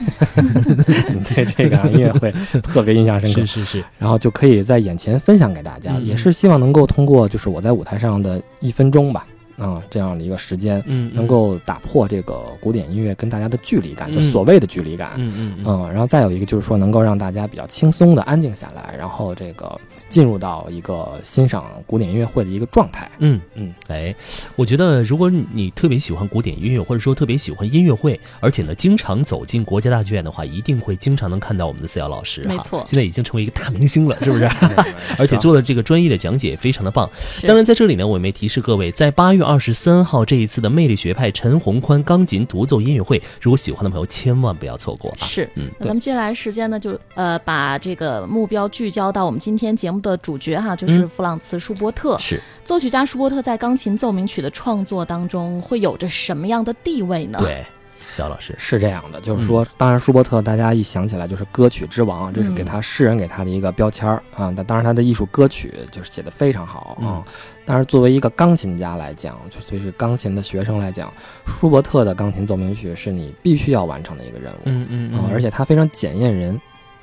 [1.24, 3.42] 对这个音乐会 特别印象深刻。
[3.42, 6.06] 是，是是，然后就可以在眼前分享给大家，嗯。
[6.08, 9.28] 也是希望能够通过就是我在舞台上的一分钟吧，
[9.58, 15.12] 啊、这样的一个时间，嗯，能够打破这个古典音乐跟大家的距离感，就嗯所谓的距离感。
[15.18, 15.64] 嗯，嗯嗯。
[15.68, 19.80] 嗯，然后再有一个就是说，能够让大家比较轻松的安静下来，然后这个
[20.12, 23.10] 进入到一个欣赏古典音乐会的一个状态。
[23.20, 24.14] 嗯嗯，哎，
[24.56, 32.44] 我觉得如果你特别喜欢古典音乐，或者说特别喜欢音乐会，而且呢经常走进国家大剧院的话，一定会经常能看到我们的四瑶老师。
[32.44, 34.50] 没错现在已经成为一个大明星了，是不是？
[35.18, 37.10] 而且做的这个专业的讲解也非常的棒。
[37.48, 45.26] 当然，在这里呢，我也没提示各位，在八月二十三号这一次的魅力学派陈宏宽钢琴独奏音乐会，如果喜欢的朋友千万不要错过啊！
[45.26, 52.18] 是，嗯，那咱们接下来时间呢，就呃把这个目标聚焦到我们今天节目的主角哈，就是嗯弗朗茨·舒伯特。
[52.20, 57.40] 是作曲家舒伯特在钢琴奏鸣曲的创作当中会有着什么样的地位呢？
[57.42, 57.66] 对，
[57.98, 64.54] 肖老师，是这样的，就是嗯说，当然舒伯特大家一想起来就是歌曲之王，这是给他世人给他的一个标签儿啊。
[64.56, 67.04] 那当然他的艺术歌曲就是写的非常好啊。
[67.04, 67.24] 嗯
[67.64, 71.14] 但是作为一个钢琴家来讲，就随是钢琴的学生来讲，
[71.46, 74.58] 舒伯特的钢琴奏鸣曲是你必须要完成的一个任务。
[74.66, 76.60] 嗯嗯嗯，而且他非常检验人。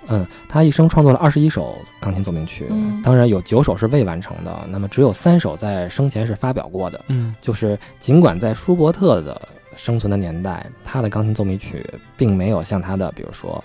[0.09, 3.01] 嗯，他一生创作了二十一首钢琴奏鸣曲，嗯。
[3.03, 7.05] 当然有九首是未完成的，那么只有三首在生前是发表过的。
[7.09, 7.35] 嗯。
[7.41, 11.85] 就是尽管在舒伯特的生存的年代，他的钢琴奏鸣曲
[12.17, 13.63] 并没有像他的，比如说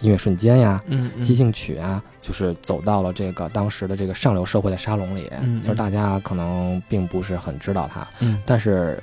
[0.00, 5.30] 音乐瞬间呀、嗯嗯，即兴曲啊，就是走到了这个当时的这个上流社会的沙龙里，
[5.62, 8.42] 就是大家可能并不是很知道他，嗯。
[8.44, 9.02] 但是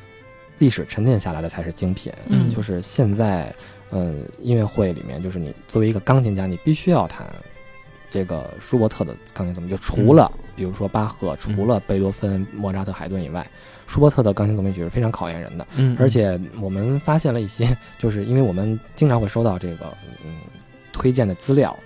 [0.60, 2.12] 历史沉淀下来的才是精品。
[2.28, 2.50] 嗯。
[2.50, 3.52] 就是现在，
[3.92, 7.28] 嗯，音乐会里面，就是你作为一个钢琴家，你必须要弹
[8.10, 13.46] 这个舒伯特的钢琴奏鸣，就除了、比如说巴赫，除了贝多芬、莫扎特、海顿以外，
[13.88, 15.68] 舒伯特的钢琴奏鸣曲是非常考验人的。
[15.78, 19.86] 嗯，而且我们发现了一些，就是因为我们经常会收到这个
[20.26, 20.36] 嗯
[20.92, 21.78] 推荐的资料。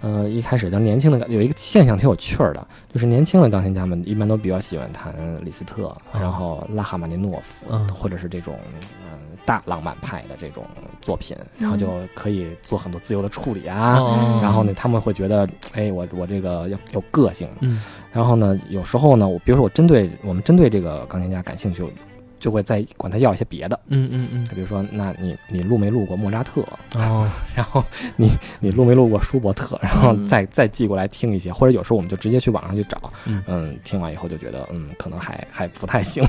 [0.00, 5.12] 呃，一开始就是年轻的有一个现象挺有趣儿的，就是年轻的钢琴家们一般都比较喜欢弹
[5.44, 8.56] 李斯特，然后拉哈马尼诺夫，嗯或者是这种
[9.02, 10.62] 嗯、大浪漫派的这种
[11.00, 13.96] 作品，然后就可以做很多自由的处理啊。
[13.98, 14.40] 哦。
[14.42, 17.48] 然后呢，他们会觉得，哎，我我这个要有个性。
[17.60, 17.82] 嗯。
[18.12, 21.90] 然后呢，有时候呢，我比如说我针对我们针对这个钢琴家感兴趣，
[22.38, 24.46] 就会再管他要一些别的，嗯嗯嗯。
[24.54, 26.60] 比如说，那你你录没录过莫扎特？
[26.94, 27.26] 哦。
[27.56, 27.82] 然后
[28.16, 28.30] 你
[28.60, 29.78] 你录没录过舒伯特？
[29.82, 33.78] 然后嗯再再寄过来听一些，或者有时候我们就直接去网上去找，嗯。
[33.82, 36.22] 听完以后就觉得，嗯，可能还还不太行，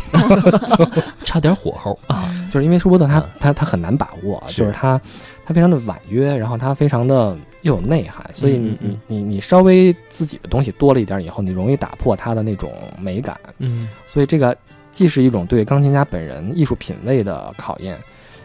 [1.25, 1.99] 差点火候。
[2.07, 3.29] 啊， 就是因为舒伯特他嗯。
[3.39, 4.57] 他他很难把握，是。
[4.57, 4.99] 就是他
[5.45, 13.87] 他非常的婉约，然后他非常的又有内涵，所以你你你你稍微自己的东西多了一点以后，你容易打破他的那种美感，嗯。
[14.05, 14.55] 所以这个
[14.91, 17.97] 既是一种对钢琴家本人艺术品味的考验，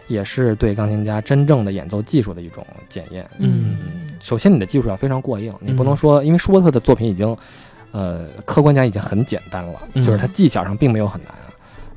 [0.06, 3.26] 也是对钢琴家真正的演奏技术的一种检验。
[3.38, 3.76] 嗯。
[4.20, 5.86] 首先，你的技术要非常过硬，你不嗯。
[5.86, 7.36] 能说，因为舒伯特的作品已经，
[7.90, 10.02] 呃，客观讲已经很简单了，嗯。
[10.02, 11.32] 就是他技巧上并没有很难，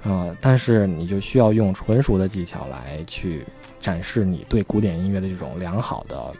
[0.07, 3.43] 呃，但是你就需要用纯熟的技巧来去
[3.77, 6.33] 展示你对古典音乐的这种良好的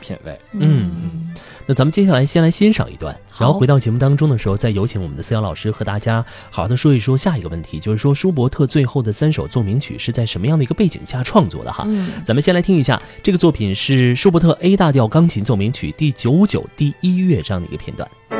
[0.00, 0.38] 品味。
[0.52, 1.34] 嗯
[1.66, 11.84] 那咱们接下来先来欣赏一段，然后回到节目当中的时候，再有请我们的思瑶老师和大家好好的说一说下一个问题，就是说舒伯特最后的三首奏鸣曲是在什么样的一个背景下创作的哈？
[11.86, 18.10] 嗯咱们先来听一下这个作品是舒伯特 A 大调钢琴奏鸣曲第九九第一乐章的一个片段。《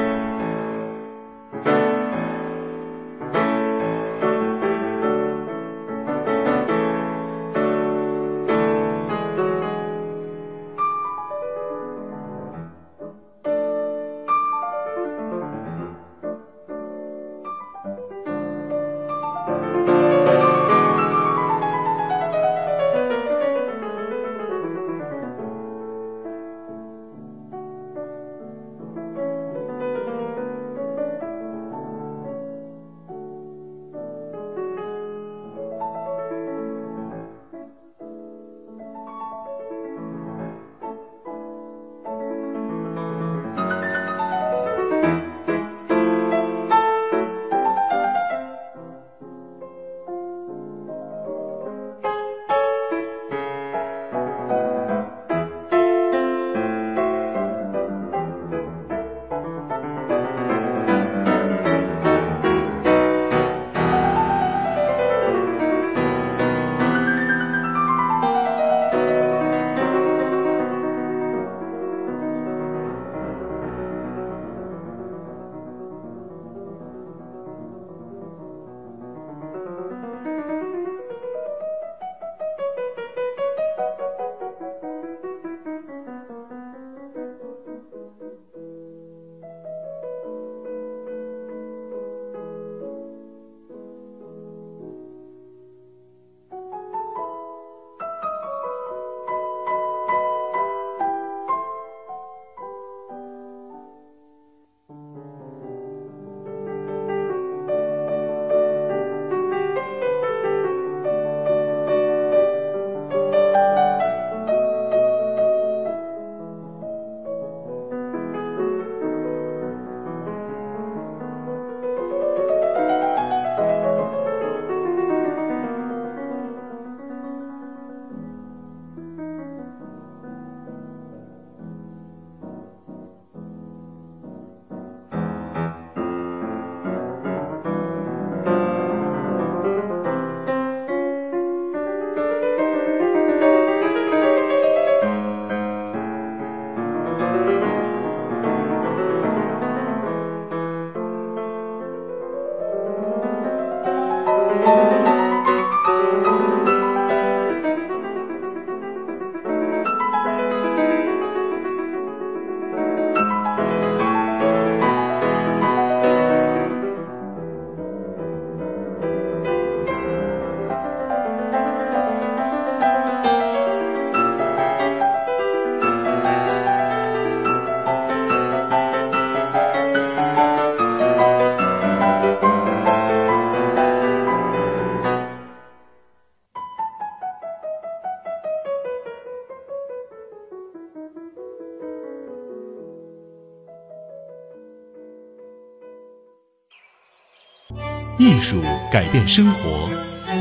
[198.90, 199.88] 改变生活，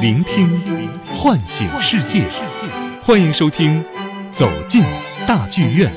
[0.02, 0.60] 聆听
[1.16, 2.24] 唤醒世界。
[3.00, 3.84] 欢迎收听
[4.32, 4.84] 《走进
[5.28, 5.92] 大剧院》。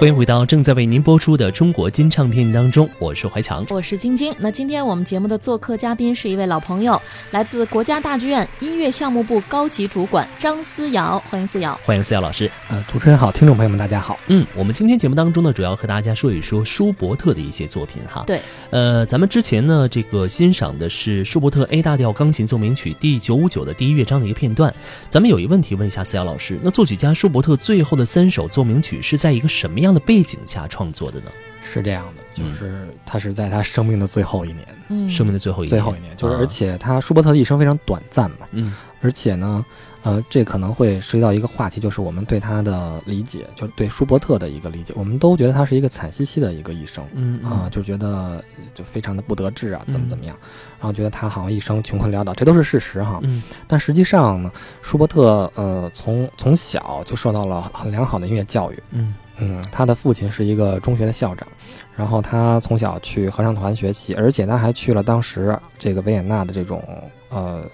[0.00, 4.34] 欢迎回到正在为您播出的中国金唱片当中，我是怀强，我是晶晶。
[4.40, 7.00] 那今天我们节目的做客嘉宾是一位老朋友，
[7.32, 12.50] 来自国家大剧院音乐项目部高级主管张思瑶，欢迎思瑶，欢迎思瑶老师。
[12.68, 14.20] 呃，主持人好，听众朋友们大家好。
[14.26, 18.22] 嗯，我们今天节目当中呢，主要和大家说一说舒伯特的一些作品哈。
[18.26, 24.72] 对，呃，咱们之前呢，这个欣赏的是舒伯特 A 大调钢琴奏鸣曲第九五九的第一乐章的一个片段。
[25.08, 31.30] 咱们有一个问题问一下思瑶老师，那作曲家舒伯特最后的三首奏鸣曲是在一个什么样的背景下创作的呢？
[31.62, 38.74] 是这样的，就是他是在他生命的最后一年，嗯，生命的最后一年，最后一年，就是啊而且他舒伯特的一生非常短暂嘛，嗯。
[39.04, 39.66] 而且呢，
[40.04, 47.04] 呃，这可能会涉及到一个话题，就是我们对他的理解，就是对舒伯特的一个理解，我们都觉得他是一个惨兮兮的一个一生。
[47.12, 50.36] 嗯啊，就觉得就非常的不得志啊，怎么嗯怎么样，
[50.78, 53.18] 然后觉得他好像一生穷困潦倒，这都是事实哈。
[53.24, 53.42] 嗯。
[53.66, 61.46] 但实际上呢，舒伯特呃从从小就受到了很良好的音乐教育，嗯嗯，他的父亲是一个中学的校长，
[61.96, 66.82] 然后他从小去合唱团学习，而且他还去了当时这个维也纳的这种
[67.28, 67.64] 呃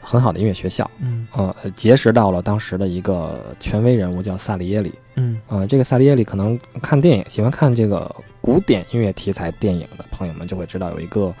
[0.00, 1.26] 很好的音乐学校，嗯。
[1.32, 5.40] 呃，结识到了当时的一个权威人物叫萨里耶里，嗯。
[5.48, 11.32] 呃，这个萨里耶里可能看电影喜欢看这个古典音乐题材电影的朋友们就会知道有一个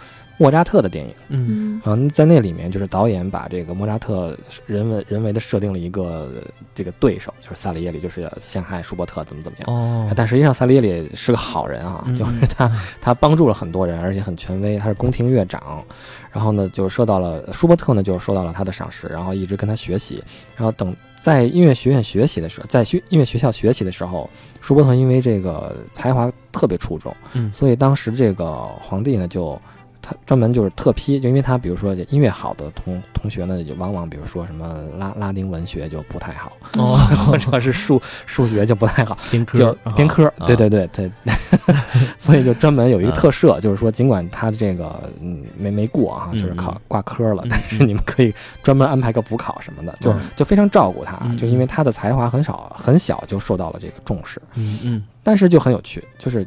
[0.42, 1.14] 莫扎特的电影。
[1.28, 6.30] 嗯嗯嗯，在那里面就是导演把这个莫扎特人为人为的设定了一个
[6.74, 9.72] 这个对手，就是萨里耶里，就是陷害舒伯特怎么怎么样。
[9.72, 15.84] 哦，但实际上萨里耶里是个好人啊，嗯就是他他帮助了很多人，而且很权威，他是宫廷乐长。
[16.32, 20.22] 然后呢，就受到了舒伯特呢，就是受到了他的赏识，然后一直跟他学习。
[20.56, 24.28] 然后等在音乐学院学习的时候，在学音乐学校学习的时候，
[24.60, 28.50] 舒伯特因为这个才华特别出众，嗯所以当时这个
[28.80, 29.60] 皇帝呢就。
[30.02, 36.92] 他专门就是特批，就因为他比如说音乐好的同同学呢，就往往比如说什么拉拉丁文学就不太好，哦，
[37.24, 41.10] 或者是数数学就不太好，偏科就偏科，啊对对对对，
[42.18, 50.20] 所以就专门有一个特设，就是说尽管他这个嗯没没过啊，嗯就是考挂科了嗯，但是你们可以专门安排个补考什么的，就嗯。
[50.34, 55.04] 就非常照顾他嗯，就因为他的才华很少很小就受到了这个重视，嗯嗯。
[55.22, 56.44] 但是就很有趣，就是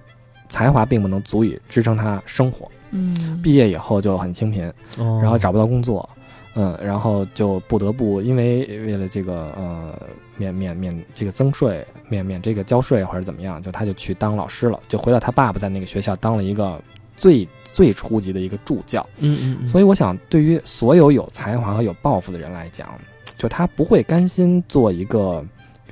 [0.50, 4.66] 才华并不能足以支撑他生活，嗯，毕业以后就很清贫，
[4.98, 6.10] 哦，然后找不到工作，
[6.56, 10.00] 嗯，然后就不得不因为为了这个呃
[10.38, 16.82] 免免免这个增税，免免这个交税或者怎么样，就他就去当老师了，就回到他爸爸在那个学校当了一个
[17.18, 19.06] 最最初级的一个助教。
[19.20, 22.90] 嗯嗯嗯，所以我想，对于所有有才华和有抱负的人来讲，
[23.38, 25.44] 就他不会甘心做一个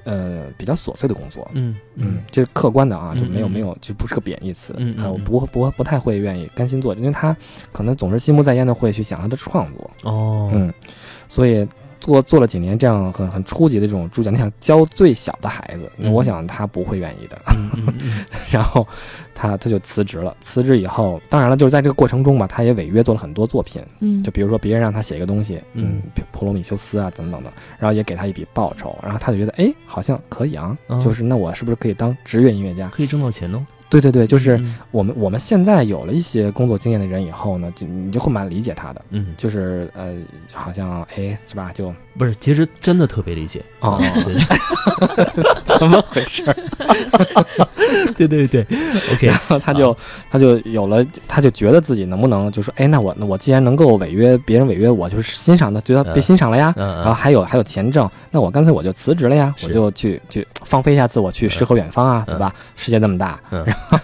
[0.03, 1.49] 呃比较琐碎的工作。
[1.53, 4.73] 嗯嗯，这是客观的啊，就没有没有，就不是个贬义词。
[4.77, 7.35] 嗯我嗯不不不太会愿意甘心做，因为他
[7.71, 9.91] 可能总是心不在焉的会去想他的创作。
[10.03, 10.73] 哦，嗯，
[11.27, 11.67] 所以
[12.03, 17.41] 做做了几年这样很很初级的这种助教，你想教最小的孩子，嗯我想他不会愿意的。
[17.55, 18.25] 嗯嗯嗯。
[18.51, 18.85] 然后
[19.33, 30.99] 他他就辞职了，辞职以后，当然了，就是在这个过程中吧，他也违约做了很多作品，嗯，就比如说别人让他写一个东西，嗯嗯，普罗米修斯啊等等的，然后也给他一笔报酬，然后他就觉得，哎，好像可以啊，嗯。
[30.99, 32.89] 就是那我是不是可以当职业音乐家？
[32.89, 33.65] 可以挣到钱哦，
[34.01, 39.01] 对对对，就是嗯我们我们现在有了一些工作经验的人以后呢，就你就会蛮理解他的。
[39.11, 40.15] 嗯，就是呃，
[40.51, 41.71] 好像哎，是吧？
[41.73, 43.63] 就不是，其实真的特别理解。
[43.79, 43.99] 哦。
[44.23, 44.35] 对
[45.65, 46.43] 怎么回事？
[46.49, 46.55] 儿？
[48.15, 48.61] 对对对
[49.13, 49.95] ，OK，然后他就
[50.29, 62.53] 他就有了，他就觉得自己能不能就说，哎，那我那我既然能够违约别人违约我，就是欣赏的，觉得被欣赏了呀，嗯然后还有还有钱挣，那我干脆我就辞职了呀，我就去去放飞一下自我，去诗和远方啊，对吧？
[62.75, 63.63] 世界那么大，嗯。
[63.65, 63.97] 然后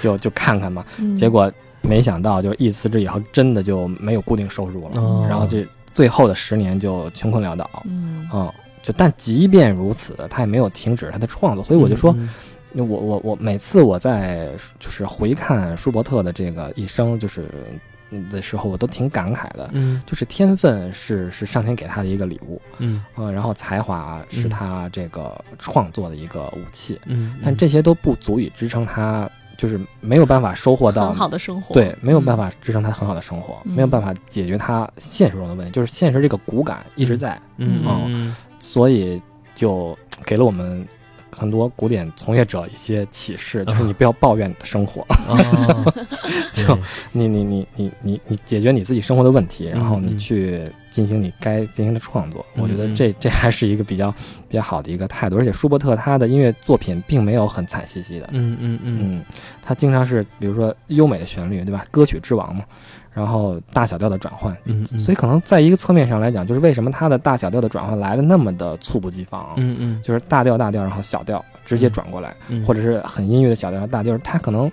[0.00, 0.84] 就就看看嘛。
[0.98, 1.16] 嗯。
[1.16, 1.50] 结果
[1.82, 5.26] 没想到，就是一辞职以后，真的就没有固定收入了，哦。
[5.28, 5.66] 然后这
[5.96, 8.28] 最后的十年就穷困潦倒，嗯。
[8.30, 12.28] 嗯，就但即便如此，他也没有停止他的创作，所以我就说，嗯
[12.74, 17.48] 我我我每次我在就是回看舒伯特的这个一生，就是
[18.10, 19.70] 嗯的时候，我都挺感慨的。
[19.72, 20.02] 嗯。
[20.04, 23.02] 就是天分是是上天给他的一个礼物，嗯。
[23.16, 33.72] 嗯、然后才华是他这个创作的一个武器，嗯，但这些都不足以支撑他，就是没有办法收获到很好的生活，对，没有办法支撑他很好的生活，嗯。
[33.74, 38.34] 没有办法解决他现实中的问题，就是现实这个骨感一直在，嗯。
[38.58, 39.20] 所以
[39.54, 40.86] 就给了我们
[41.36, 45.92] 很多古典从业者一些启示，就是你不要抱怨你的生活，哦，
[46.52, 46.78] 就
[47.12, 52.44] 你你你你你你解决你自己生活的问题，然后你去进行你该进行的创作。
[52.54, 54.10] 嗯我觉得这这还是一个比较
[54.48, 58.98] 比较好的一个态度，而且舒伯特他的音乐作品并没有很惨兮兮的，嗯嗯嗯。
[59.18, 59.24] 嗯，
[59.62, 61.84] 他经常是比如说优美的旋律，对吧？
[61.90, 62.64] 歌曲之王嘛，
[63.16, 64.54] 然后大小调的转换。
[64.64, 70.00] 嗯嗯，所以可能在一个侧面上来讲，就是为什么它的大小调的转换来的那么的猝不及防，嗯嗯。
[70.02, 74.70] 就是大调大调，然后小调直接转过来，嗯，或者是很音乐的小调大调，它可能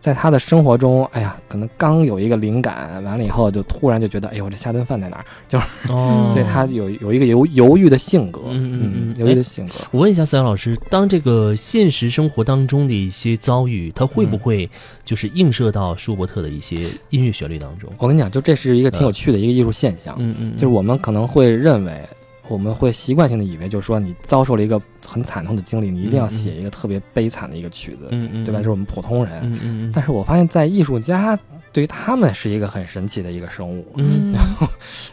[0.00, 5.24] 在他的生活中，哎呀，可能刚有一个灵感，完了以后就突然就觉得，哎呦，我这下顿饭在哪儿？
[5.92, 9.74] 哦，所以他有有一个犹犹豫的性格，嗯嗯嗯犹豫的性格。
[9.90, 14.68] 我问一下思阳老师，当这个现实生活当中的一些遭遇，他会不会
[15.04, 16.78] 就是映射到舒伯特的一些
[17.10, 17.92] 音乐旋律当中？
[17.98, 21.92] 我跟你讲，就这是一个挺有趣的一个艺术现象，嗯嗯，就是我们可能会认为。
[22.48, 28.06] 我们会习惯性的以为，就是说你遭受了一个很惨痛的经历，你一定要写一个特别悲惨的一个曲子，
[28.44, 28.58] 对吧？
[28.58, 29.90] 就是我们普通人。
[29.92, 31.36] 但是我发现，在艺术家
[31.72, 33.84] 对于他们是一个很神奇的一个生物，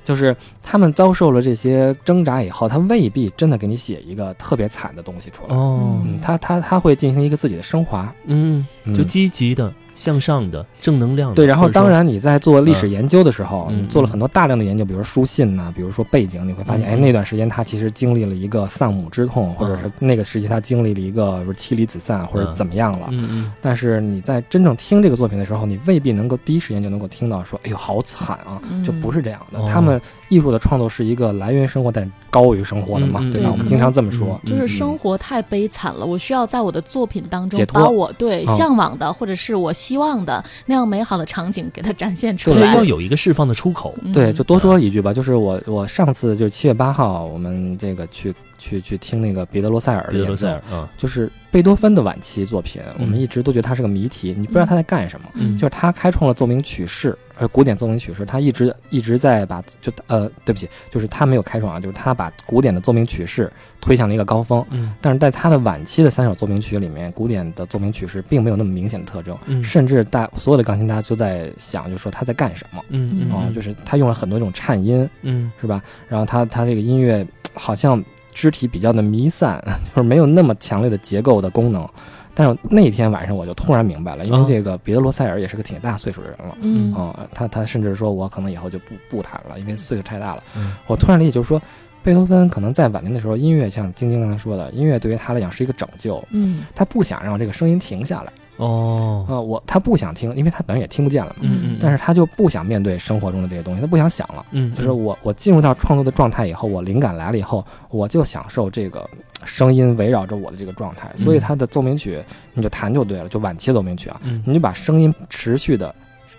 [0.03, 5.55] 就是他们遭受了这些挣扎以后，他未必真的给你写一个特别惨的东西出来。
[5.55, 8.95] 哦，嗯，他他他会进行一个自己的升华，嗯，嗯。
[8.95, 11.35] 就积极的、向上的、正能量的。
[11.35, 11.45] 对。
[11.45, 23.07] 然后当，然你在做历史研究的时候，嗯你做了很多大量的研究，比如说书信呐、比如说背景，你会发现，嗯哎，那段时间他其实经历了一个丧母之痛，或者是那个时期他经历了一个就是妻离子散或者怎么样了。
[23.11, 28.61] 嗯嗯但是你在真正听这个作品的时候，你未必能够第一时间就能够听到说，哎呦，好惨啊！
[28.71, 29.59] 嗯就不是这样的。
[29.59, 33.49] 哦他们艺术的创作是一个来源生活，但高于生活的嘛，对吧？
[33.49, 34.39] 嗯我们经常这么说。
[34.43, 42.83] 嗯就是生活太悲惨了，我需要在我的作品当中把我对嗯向往的或者是我希望的那样美好的场景给它展现出对，来要。
[42.83, 43.93] 有一个释放的出口。
[44.01, 50.59] 嗯对，就多说一句吧，就是我我上次就是七月八号，我们这个去去去听那个彼得罗塞尔的演奏
[50.97, 55.29] 就是贝多芬的晚期作品，嗯我们一直都觉得他是个谜题，你不知道他在干什么。
[55.35, 64.63] 嗯就是他开创了奏鸣曲式，呃，古典奏鸣曲式，他一直一直在把就呃，对不起，就是他没有开创啊，就是他把古典的奏鸣曲式推向了一个高峰。
[64.71, 75.81] 嗯但是在他的晚期的三首奏鸣曲里面，古典的奏鸣曲式并没有那么明显的特征，嗯甚至大所有的钢琴家都在想，就说他在干什么嗯嗯、就是他用了很多这种颤音，嗯是吧？
[76.09, 78.03] 然后他他这个音乐好像
[78.37, 81.89] 肢体比较的弥散，就是没有那么强烈的结构的功能。
[82.35, 86.55] 但是那天晚上我就突然明白了，因为这个彼得罗塞尔也是个挺大岁数的人了。
[86.61, 90.43] 嗯啊、他他甚至说，我可能以后就不不弹了，因为岁数太大了。
[90.85, 91.59] 我突然理解，就是说，
[92.03, 98.31] 贝多芬可能在晚年的时候，音乐像晶晶刚才说的，音乐对于他来讲是一个拯救，嗯他不想让这个声音停下来。
[98.57, 101.41] 哦，啊、我他不想听，因为他本人也听不见了嘛。
[101.41, 104.45] 嗯嗯，但是他就不想面对生活中的这些东西，他不想想了。
[104.51, 109.07] 嗯，就是我我进入到创作的状态以后，我灵感来了以后，我就享受这个
[109.45, 111.11] 声音围绕着我的这个状态。
[111.15, 112.19] 所以他的奏鸣曲
[112.53, 115.93] 你就弹就对了，就晚期奏鸣曲啊，嗯你就把声音持续的，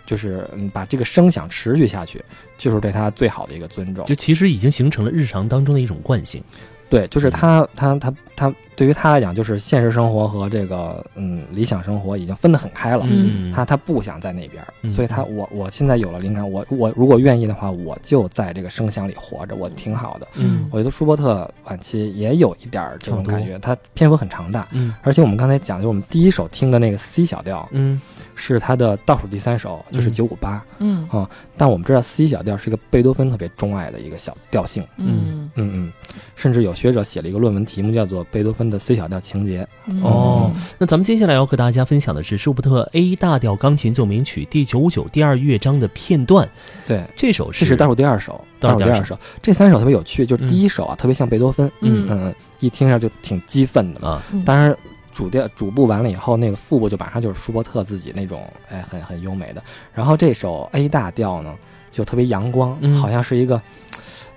[0.05, 2.21] 就是嗯把这个声响持续下去，
[2.57, 4.05] 就是对他最好的一个尊重。
[4.07, 6.43] 就其实已经形成了日常当中的一种惯性。
[6.91, 13.05] 对，就是他他他他对于他来讲，就是现实生活和这个嗯理想生活已经分得很开了。
[13.07, 14.91] 嗯，他他不想在那边，嗯。
[14.91, 20.29] 所以他我我现在有了灵感，我我如果愿意的话，我就在这个声响里活着，我挺好的。
[20.37, 20.69] 嗯。
[20.73, 24.95] 我觉得舒伯特晚期也有一点这种感觉，他篇幅很长大，嗯。
[25.03, 28.01] 而且我们刚才讲，就是我们第一首听的那个 C 小调嗯
[28.39, 30.65] 是他的倒数第三首，就是嗯九五八。
[30.79, 35.93] 嗯啊但我们知道 C 小调是一个贝多芬特别钟爱的一个小调性，嗯嗯嗯，
[36.37, 39.63] 甚至有学者写了一个论文，题目叫做《贝多芬的 C 小调情节》。
[39.87, 46.49] 嗯哦，那咱们接下来要和大家分享的是舒伯特 A 大调钢琴奏鸣曲第九五九第二乐章的片段。
[46.87, 49.19] 对，这首这是倒数第二首，倒数第二首。
[49.43, 54.07] 这三首特别有趣，就是第一首啊，特别像贝多芬，嗯嗯，一听上就挺激愤的。
[54.07, 54.77] 啊，嗯当然，
[55.19, 59.61] 主调主部完了以后，那个副部就马上就是舒伯特自己那种，哎，很很优美的。
[59.93, 61.53] 然后这首 A 大调呢，
[61.91, 63.61] 就特别阳光，嗯好像是一个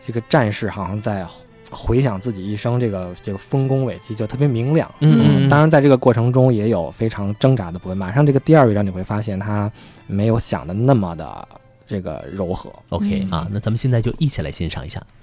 [0.03, 1.23] 这个战士，好像在
[1.69, 4.91] 回想自己一生这个这个丰功伟绩，就特别明亮。
[5.01, 7.95] 嗯嗯，当然，在这个过程中也有非常挣扎的部分。
[7.95, 9.71] 马上这个第二乐章你会发现，他
[10.07, 11.47] 没有想的那么的
[11.85, 12.73] 这个柔和。
[12.89, 14.99] OK 嗯啊，那咱们现在就一起来欣赏一下。「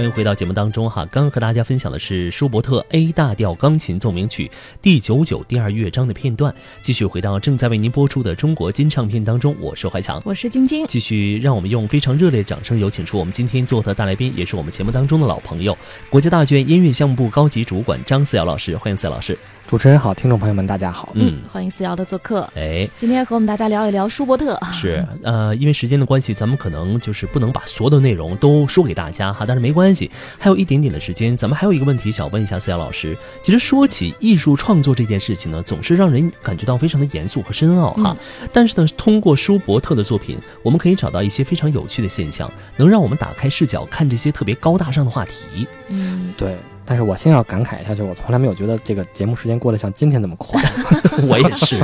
[0.00, 6.54] 欢迎回到节目当中哈，刚刚和大家分享的是舒伯特 A 大调钢琴奏鸣曲第九九第二乐章的片段。
[6.80, 10.86] 继续回到正在为您播出的中国金唱片当中，我是怀强，我是晶晶。
[10.86, 15.76] 继续让我们用非常热烈的掌声有请出我们今天做的大来宾，也是我们节目当中的老朋友，
[16.08, 19.36] 国家大剧院音乐项目部高级主管张思瑶老师，欢迎思瑶老师。
[19.66, 21.10] 主持人好，听众朋友们大家好。
[21.14, 22.48] 嗯，欢迎思瑶的做客。
[22.56, 24.58] 哎，今天和我们大家聊一聊舒伯特。
[24.72, 29.89] 是，呃，因为时间的关系，咱们可能就是不能把所有的内容都说给大家哈，但是没关系，
[30.38, 33.16] 还有一点点的时间，咱们还有一个问题想问一下思瑶老师。
[33.42, 38.16] 其实说起艺术创作这件事情呢，总是让人感觉到非常的严肃和深奥哈。
[38.52, 45.66] 但是呢，通过舒伯特的作品，我们可以找到一些非常有趣的现象，能让我们打开视角看这些特别高大上的话题。
[45.88, 46.56] 嗯，对。
[46.82, 50.60] 但是我先要感慨一下，就是我从来没有觉得这个节目时间过得像今天那么快。
[51.22, 51.80] 我也是，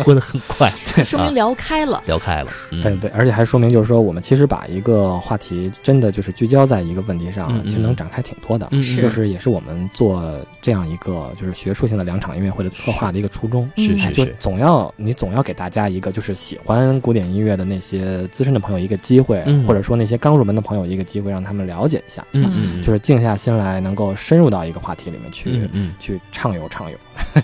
[0.04, 0.70] 过得很快，
[1.04, 2.50] 说明聊开了，聊开了。
[2.70, 8.66] 嗯，对，而且还说明就是说，我们其实把一个话题真的就是聚焦在一个问题上，其实能展开挺多的。
[8.70, 13.70] 嗯，就是也是我们做这样一个就是学术性的两场音乐会的策划的一个初衷。
[13.76, 22.24] 是是是，就总要你总要给大家一个就是喜欢古典音乐的那些资深的朋友一个机会，或者说那些刚入门的朋友一个机会，让他们了解一下。
[22.32, 26.96] 嗯嗯，就是静下心来，能够深入到一个话题里面去，嗯，去畅游畅游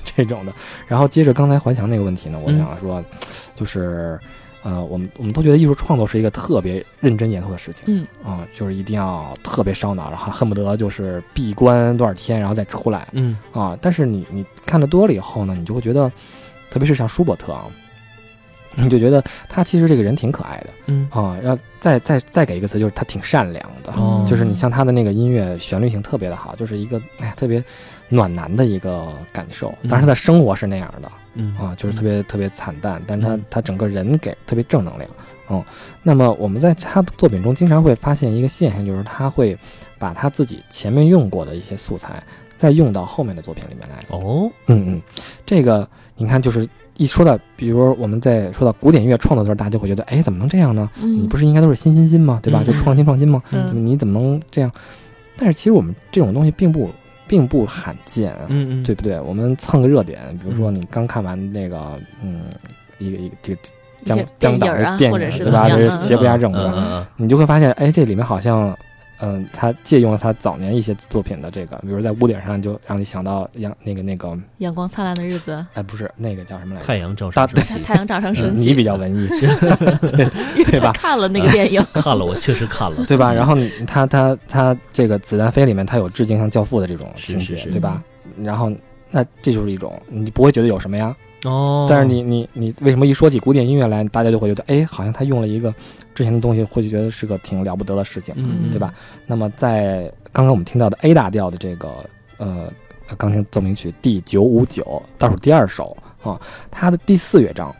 [0.05, 0.53] 这种的。
[0.87, 3.05] 然后接着刚才怀强那个问题呢，我想说，
[3.55, 4.19] 就是
[4.63, 13.79] 呃，我们我们都觉得艺术创作是一个特别认真严肃的事情，嗯啊，就是一定要特别烧脑，然后恨不得就是闭关多少天然后再出来，嗯啊。
[13.81, 16.11] 但是你你看的多了以后呢，你就会觉得，
[16.71, 17.67] 特别是像舒伯特啊。
[18.77, 27.63] 你就觉得他其实这个人挺可爱的，嗯啊，然后再再再给一个词，就是他挺善良的，哦就是你像他的那个音乐旋律性特别的好，就是一个哎特别
[28.09, 29.75] 暖男的一个感受。
[29.85, 35.11] 当然他的生活是那样的，嗯啊，就是特别特别惨淡，但是他他整个人给特别正能量，
[35.49, 35.65] 嗯。
[36.03, 39.59] 那么我们在他的作品中经常会发现一个现象，就是他会
[39.99, 42.23] 把他自己前面用过的一些素材，
[42.57, 44.05] 再用到后面的作品里面来。
[44.09, 45.03] 哦，嗯嗯，
[45.47, 46.69] 这个你看就是。
[46.97, 50.89] 一说到，比如我们在说到古典音乐创作的时候，大家就会觉得，哎，怎么能这样呢？
[51.01, 52.41] 你不是应该都是新新新吗？
[52.43, 52.63] 对吧？
[52.65, 53.43] 就创新创新吗？
[53.73, 54.71] 你怎么能这样？
[55.37, 56.91] 但是其实我们这种东西并不
[57.27, 59.21] 并不罕见，嗯嗯，对不对？
[59.21, 62.45] 我们蹭个热点，比如说你刚看完那个，嗯，
[62.99, 63.61] 一个一个这个
[64.05, 65.69] 江江导的电影，对吧？
[65.69, 67.07] 就是邪不压正，对吧？
[67.17, 68.77] 你就会发现，哎，这里面好像。
[69.21, 75.65] 嗯，他借用了他早年一些作品的这个，比如在屋顶上就让你想到阳那个那个阳光灿烂的日子。
[75.75, 76.87] 哎，不是那个叫什么来着？
[76.87, 77.83] 太阳照常升起。
[77.85, 78.69] 太阳照常升起。
[78.69, 80.93] 你比较文艺， 对对吧？
[80.99, 83.33] 看了那个电影， 看了，我确实看了，对吧？
[83.33, 83.57] 然后
[83.87, 88.03] 他他他这个子弹飞里面，他有致敬像教父的这种情节，对吧？
[88.43, 88.71] 然后
[89.11, 91.17] 那这就是一种，你不会觉得有什么呀？
[91.47, 91.87] 哦。
[91.89, 95.75] 但是你你你为什么一说起古典音乐来，大家就会觉得，哎，好像他用了一个。
[96.15, 98.35] 之前的东西会觉得是个挺了不得的事情，
[98.71, 98.91] 对吧？
[99.27, 101.91] 那么在刚刚我们听到的 A 大调的这个
[102.39, 102.73] 呃
[103.19, 106.41] 钢琴奏鸣曲第九五九倒数第二首啊，
[106.71, 107.77] 它的第四乐章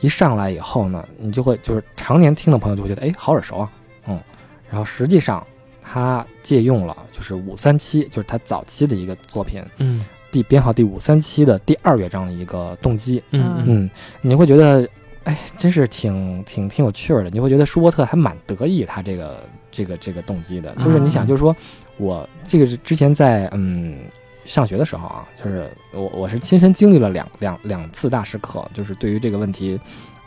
[0.00, 3.72] 一上来以后呢，你就会就是常年听的朋友就会觉得哎好耳熟啊，
[4.06, 4.20] 嗯，
[4.68, 5.42] 然后实际上
[5.80, 14.88] 他借用了就是五三七，就是他早期的一个作品，嗯，第编号第五三七的第二乐章的一个动机，嗯嗯，你会觉得。
[15.24, 17.28] 哎，真是挺挺挺有趣的。
[17.28, 21.54] 你会觉得舒伯特还蛮得意他这个这个这个动机的，就是你想，就是说
[21.98, 23.98] 我这个是之前在嗯
[24.46, 29.78] 上学的时候啊，就是我我是亲身经历了两两两次大时刻，就是对于这个问题，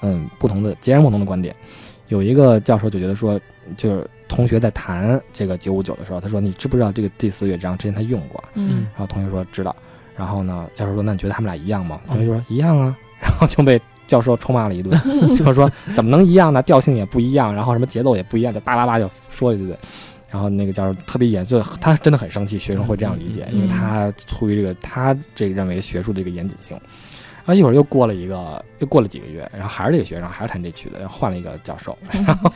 [0.03, 1.53] 嗯，不同的截然不同的观点。
[2.09, 3.41] 有一个教授就觉得说，
[3.75, 8.41] 就是同学在谈这个九五九的时候，他说你知不知道这个第四乐章之前他用过？
[8.53, 9.75] 嗯，然后同学说知道。
[10.15, 11.99] 然后呢，教授说那你觉得他们俩一样吗？
[12.05, 12.95] 同学就说一样啊。
[13.21, 13.81] 然后就被。
[14.05, 14.99] 教授臭骂了一顿，
[15.35, 16.61] 就说怎么能一样呢？
[16.61, 19.75] 调性也不一样，然后什么节奏也不一样，就叭叭叭就说了一顿。
[20.29, 26.77] 然后那个教授特别严，就他真的很生气，学生会这样理解，因为他出于这个他这个认为学术的这个严谨性。
[27.45, 32.51] 然后一会儿又过了一个，又过了几个月，然后还是这个学生还是弹这曲子，然后换了一个教授，然后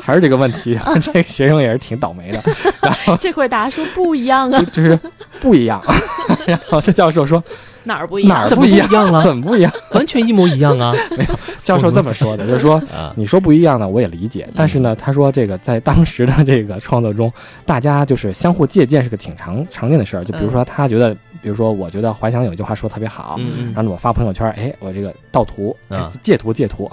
[0.00, 2.42] 还是这个问题，这个学生也是挺倒霉的。
[2.82, 4.98] 然后这会大家说不一样啊，就是
[5.40, 5.82] 不一样。
[6.46, 7.42] 然后这教授说。
[7.84, 8.38] 哪儿不一样？
[8.38, 9.20] 哪儿不一样了？
[9.24, 9.72] 怎么不一样？
[9.90, 10.92] 完全一模一样啊！
[11.18, 11.34] 没有，
[11.64, 12.80] 教授这么说的，就是说，
[13.16, 14.48] 你说不一样呢，我也理解。
[14.54, 17.32] 但是呢，他说这个在当时的这个创作中，
[17.66, 20.24] 大家就是相互借鉴是个挺常常见的事儿。
[20.24, 23.38] 就比如说，他觉得，比如说，我觉得怀想有一句话说特别好，
[23.74, 25.76] 然后我发朋友圈，哎，我这个盗图，
[26.22, 26.88] 借图 借图，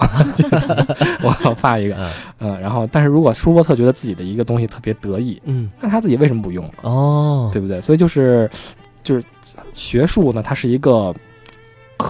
[1.22, 1.96] 我发一个，
[2.40, 6.72] 嗯，然后，但是如果舒伯特觉得自己的一个东西特别得意，嗯，那他自己为什么不用呢？
[6.82, 7.80] 哦，对不对？
[7.80, 8.50] 所以就是。
[9.02, 9.24] 就是
[9.72, 11.12] 学术呢，它是一个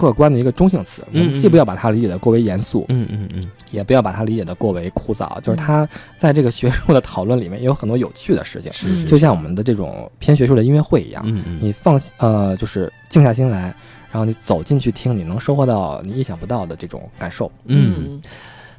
[0.01, 5.87] 客观的一个中性词，我嗯们既不要把它理解的过为严肃，嗯嗯嗯，也不要把它理解的过为枯燥，就是它
[6.17, 13.73] 在这个学术的讨论里面也有很多有趣的事情，就像我们的这种偏学术的音乐会一样，嗯嗯，你放呃就是静下心来，
[14.11, 17.51] 然后你走进去听，你能收获到你意想不到的这种感受。
[17.65, 18.19] 嗯。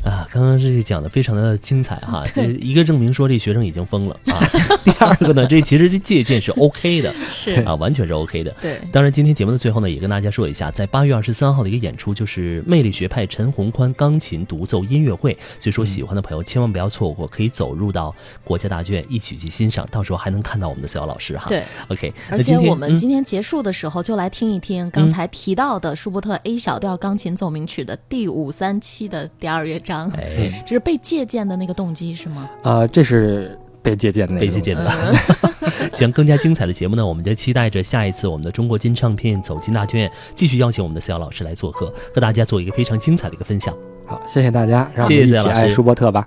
[0.04, 4.38] 啊，刚刚这讲的非常的精彩哈，这一个证明说这学生已经疯了啊，
[4.84, 7.62] 第二个呢，这其实这借鉴是 OK 的是。
[7.62, 8.50] 啊，完全是 OK 的。
[8.60, 21.46] 对，当然，今天节目的最后呢，也跟大家说一下，在八月二十三号的一个演出，就是魅力学派陈宏宽钢琴独奏音乐会，所以说喜欢的朋友千万不要错过，可以走入到国家大剧院一起去欣赏，到时候还能看到我们的小老师哈。
[21.48, 22.96] 对，，OK，而且我们嗯。
[22.96, 32.48] 今天结束的时候，就来听一听刚才提到的舒伯特 A 小调钢琴奏鸣曲的第五三期的第二乐章，哎， 这是被借鉴的那个动机是吗？
[32.62, 43.74] 呃，这是被借鉴的那个被借鉴的嗯 行，更加精彩的节目呢，我们就期待着下一次我们的中国金唱片走进大剧院，继续邀请我们的四瑶老师来做客，和大家做一个非常精彩的一个分享。
[44.06, 46.26] 好，谢谢大家，让我谢谢们一起舒伯特吧。